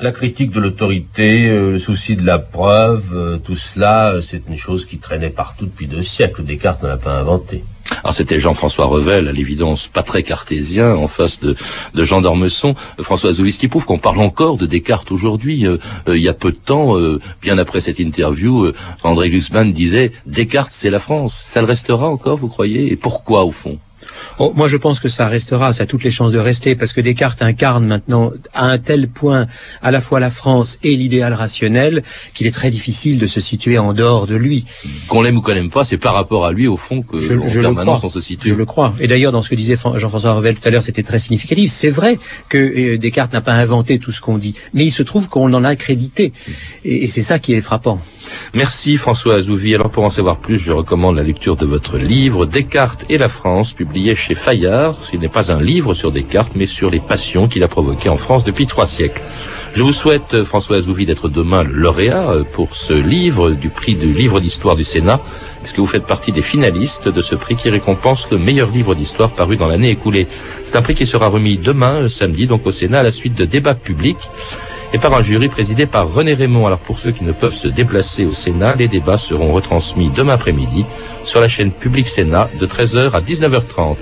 la 0.00 0.10
critique 0.10 0.50
de 0.50 0.60
l'autorité, 0.60 1.48
euh, 1.48 1.72
le 1.72 1.78
souci 1.78 2.16
de 2.16 2.26
la 2.26 2.38
preuve, 2.38 3.12
euh, 3.14 3.38
tout 3.38 3.54
cela, 3.54 4.14
euh, 4.14 4.22
c'est 4.26 4.42
une 4.48 4.56
chose 4.56 4.86
qui 4.86 4.98
traînait 4.98 5.30
partout 5.30 5.66
depuis 5.66 5.86
deux 5.86 6.02
siècles. 6.02 6.42
Descartes 6.42 6.82
ne 6.82 6.88
l'a 6.88 6.96
pas 6.96 7.18
inventé. 7.18 7.62
Alors 8.02 8.12
c'était 8.12 8.40
Jean-François 8.40 8.86
Revel, 8.86 9.28
à 9.28 9.32
l'évidence 9.32 9.86
pas 9.86 10.02
très 10.02 10.22
cartésien, 10.22 10.96
en 10.96 11.06
face 11.06 11.38
de, 11.38 11.54
de 11.94 12.02
Jean 12.02 12.22
d'Ormesson. 12.22 12.74
François 13.00 13.32
ce 13.32 13.42
qui 13.42 13.68
prouve 13.68 13.84
qu'on 13.84 13.98
parle 13.98 14.18
encore 14.18 14.56
de 14.56 14.66
Descartes 14.66 15.12
aujourd'hui. 15.12 15.66
il 16.08 16.16
y 16.16 16.28
a 16.28 16.32
peu 16.32 16.50
de 16.50 16.56
temps, 16.56 16.96
bien 17.42 17.58
après 17.58 17.82
cette 17.82 17.98
interview, 17.98 18.72
André 19.02 19.28
Glucksmann 19.28 19.70
disait 19.70 20.12
Descartes 20.24 20.72
c'est 20.72 20.88
la 20.88 20.98
France. 20.98 21.40
Ça 21.46 21.60
le 21.60 21.66
restera 21.66 22.08
encore, 22.08 22.38
vous 22.38 22.48
croyez? 22.48 22.90
Et 22.90 22.96
pourquoi 22.96 23.44
au 23.44 23.50
fond? 23.50 23.78
Oh, 24.38 24.52
moi, 24.56 24.66
je 24.66 24.76
pense 24.76 24.98
que 24.98 25.08
ça 25.08 25.28
restera, 25.28 25.72
ça 25.72 25.84
a 25.84 25.86
toutes 25.86 26.02
les 26.02 26.10
chances 26.10 26.32
de 26.32 26.38
rester, 26.38 26.74
parce 26.74 26.92
que 26.92 27.00
Descartes 27.00 27.40
incarne 27.42 27.86
maintenant 27.86 28.32
à 28.52 28.66
un 28.66 28.78
tel 28.78 29.08
point 29.08 29.46
à 29.80 29.90
la 29.90 30.00
fois 30.00 30.18
la 30.18 30.30
France 30.30 30.78
et 30.82 30.96
l'idéal 30.96 31.34
rationnel 31.34 32.02
qu'il 32.34 32.46
est 32.46 32.54
très 32.54 32.70
difficile 32.70 33.18
de 33.18 33.26
se 33.26 33.40
situer 33.40 33.78
en 33.78 33.92
dehors 33.92 34.26
de 34.26 34.34
lui. 34.34 34.64
Qu'on 35.08 35.22
l'aime 35.22 35.36
ou 35.36 35.40
qu'on 35.40 35.52
l'aime 35.52 35.70
pas, 35.70 35.84
c'est 35.84 35.98
par 35.98 36.14
rapport 36.14 36.46
à 36.46 36.52
lui, 36.52 36.66
au 36.66 36.76
fond, 36.76 37.02
que 37.02 37.20
je, 37.20 37.34
je 37.46 37.60
permanence 37.60 38.02
on 38.02 38.08
se 38.08 38.20
situe. 38.20 38.48
Je 38.48 38.54
le 38.54 38.64
crois. 38.64 38.94
Et 39.00 39.06
d'ailleurs, 39.06 39.32
dans 39.32 39.42
ce 39.42 39.50
que 39.50 39.54
disait 39.54 39.76
Jean-François 39.76 40.32
Revel 40.32 40.56
tout 40.56 40.66
à 40.66 40.70
l'heure, 40.70 40.82
c'était 40.82 41.02
très 41.02 41.18
significatif. 41.18 41.70
C'est 41.70 41.90
vrai 41.90 42.18
que 42.48 42.58
euh, 42.58 42.98
Descartes 42.98 43.32
n'a 43.32 43.40
pas 43.40 43.52
inventé 43.52 43.98
tout 43.98 44.10
ce 44.12 44.20
qu'on 44.20 44.38
dit, 44.38 44.54
mais 44.72 44.84
il 44.84 44.92
se 44.92 45.02
trouve 45.02 45.28
qu'on 45.28 45.52
en 45.52 45.64
a 45.64 45.76
crédité. 45.76 46.32
Et, 46.84 47.04
et 47.04 47.08
c'est 47.08 47.22
ça 47.22 47.38
qui 47.38 47.52
est 47.54 47.60
frappant. 47.60 48.00
Merci 48.54 48.96
François 48.96 49.34
Azouvi. 49.34 49.74
Alors 49.74 49.90
pour 49.90 50.04
en 50.04 50.10
savoir 50.10 50.38
plus, 50.38 50.58
je 50.58 50.72
recommande 50.72 51.16
la 51.16 51.22
lecture 51.22 51.56
de 51.56 51.66
votre 51.66 51.98
livre 51.98 52.46
Descartes 52.46 53.04
et 53.10 53.18
la 53.18 53.28
France, 53.28 53.74
publié 53.74 54.14
chez 54.14 54.23
Fayard. 54.32 54.96
Ce 55.02 55.14
n'est 55.18 55.28
pas 55.28 55.52
un 55.52 55.60
livre 55.60 55.92
sur 55.92 56.10
Descartes, 56.10 56.52
mais 56.54 56.64
sur 56.64 56.88
les 56.88 57.00
passions 57.00 57.46
qu'il 57.48 57.62
a 57.62 57.68
provoquées 57.68 58.08
en 58.08 58.16
France 58.16 58.44
depuis 58.44 58.66
trois 58.66 58.86
siècles. 58.86 59.22
Je 59.74 59.82
vous 59.82 59.92
souhaite, 59.92 60.32
euh, 60.32 60.44
François 60.44 60.76
Azouvi, 60.76 61.04
d'être 61.04 61.28
demain 61.28 61.64
le 61.64 61.72
lauréat 61.72 62.30
euh, 62.30 62.44
pour 62.44 62.74
ce 62.74 62.94
livre 62.94 63.50
du 63.50 63.68
prix 63.68 63.96
du 63.96 64.12
livre 64.12 64.40
d'histoire 64.40 64.76
du 64.76 64.84
Sénat, 64.84 65.20
puisque 65.60 65.80
vous 65.80 65.86
faites 65.86 66.06
partie 66.06 66.32
des 66.32 66.42
finalistes 66.42 67.08
de 67.08 67.20
ce 67.20 67.34
prix 67.34 67.56
qui 67.56 67.68
récompense 67.68 68.28
le 68.30 68.38
meilleur 68.38 68.70
livre 68.70 68.94
d'histoire 68.94 69.32
paru 69.32 69.56
dans 69.56 69.66
l'année 69.66 69.90
écoulée. 69.90 70.28
C'est 70.64 70.76
un 70.76 70.82
prix 70.82 70.94
qui 70.94 71.06
sera 71.06 71.26
remis 71.26 71.58
demain, 71.58 72.04
euh, 72.04 72.08
samedi, 72.08 72.46
donc 72.46 72.66
au 72.66 72.70
Sénat, 72.70 73.00
à 73.00 73.02
la 73.02 73.12
suite 73.12 73.34
de 73.34 73.44
débats 73.44 73.74
publics 73.74 74.30
et 74.94 74.98
par 74.98 75.12
un 75.12 75.22
jury 75.22 75.48
présidé 75.48 75.86
par 75.86 76.08
René 76.08 76.34
Raymond. 76.34 76.68
Alors 76.68 76.78
pour 76.78 77.00
ceux 77.00 77.10
qui 77.10 77.24
ne 77.24 77.32
peuvent 77.32 77.56
se 77.56 77.66
déplacer 77.66 78.24
au 78.24 78.30
Sénat, 78.30 78.76
les 78.78 78.86
débats 78.86 79.16
seront 79.16 79.52
retransmis 79.52 80.08
demain 80.08 80.34
après-midi 80.34 80.86
sur 81.24 81.40
la 81.40 81.48
chaîne 81.48 81.72
publique 81.72 82.06
Sénat 82.06 82.48
de 82.60 82.64
13h 82.64 83.10
à 83.10 83.20
19h30. 83.20 83.96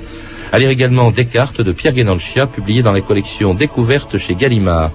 À 0.53 0.59
lire 0.59 0.69
également 0.69 1.11
Descartes 1.11 1.63
de 1.63 1.73
Pierre 1.73 1.95
Guénancia, 1.95 2.47
publié 2.47 2.83
dans 2.83 2.93
les 2.93 3.01
collections 3.01 3.55
Découvertes 3.55 4.19
chez 4.19 4.35
Gallimard. 4.35 4.91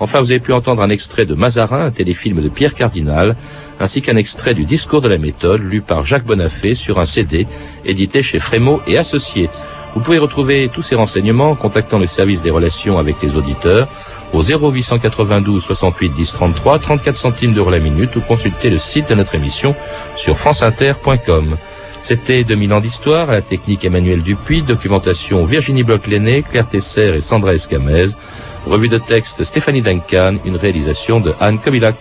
Enfin, 0.00 0.20
vous 0.20 0.30
avez 0.30 0.40
pu 0.40 0.54
entendre 0.54 0.80
un 0.80 0.88
extrait 0.88 1.26
de 1.26 1.34
Mazarin, 1.34 1.84
un 1.84 1.90
téléfilm 1.90 2.40
de 2.40 2.48
Pierre 2.48 2.72
Cardinal, 2.72 3.36
ainsi 3.78 4.00
qu'un 4.00 4.16
extrait 4.16 4.54
du 4.54 4.64
Discours 4.64 5.02
de 5.02 5.08
la 5.10 5.18
méthode, 5.18 5.60
lu 5.60 5.82
par 5.82 6.02
Jacques 6.02 6.24
Bonafé 6.24 6.74
sur 6.74 6.98
un 6.98 7.04
CD, 7.04 7.46
édité 7.84 8.22
chez 8.22 8.38
Frémaux 8.38 8.80
et 8.86 8.96
Associés. 8.96 9.50
Vous 9.94 10.00
pouvez 10.00 10.16
retrouver 10.16 10.70
tous 10.72 10.80
ces 10.80 10.94
renseignements 10.94 11.50
en 11.50 11.54
contactant 11.56 11.98
le 11.98 12.06
service 12.06 12.40
des 12.40 12.48
relations 12.48 12.98
avec 12.98 13.16
les 13.22 13.36
auditeurs 13.36 13.88
au 14.32 14.42
0892 14.42 15.62
68 15.62 16.08
10 16.10 16.32
33, 16.32 16.78
34 16.78 17.16
centimes 17.16 17.52
d'euros 17.52 17.70
la 17.70 17.78
minute 17.78 18.16
ou 18.16 18.20
consulter 18.20 18.70
le 18.70 18.78
site 18.78 19.08
de 19.10 19.14
notre 19.14 19.34
émission 19.34 19.74
sur 20.16 20.38
franceinter.com. 20.38 21.56
C'était 22.00 22.42
2000 22.42 22.72
ans 22.72 22.80
d'histoire, 22.80 23.30
à 23.30 23.34
la 23.34 23.42
technique 23.42 23.84
Emmanuel 23.84 24.22
Dupuis, 24.22 24.62
documentation 24.62 25.44
Virginie 25.44 25.84
Bloch-Lenné, 25.84 26.42
Claire 26.42 26.68
Tesser 26.68 27.14
et 27.14 27.20
Sandra 27.20 27.54
Escamez, 27.54 28.06
revue 28.66 28.88
de 28.88 28.98
texte 28.98 29.44
Stéphanie 29.44 29.82
Duncan, 29.82 30.34
une 30.44 30.56
réalisation 30.56 31.20
de 31.20 31.32
Anne 31.40 31.60
Kobilac. 31.60 31.94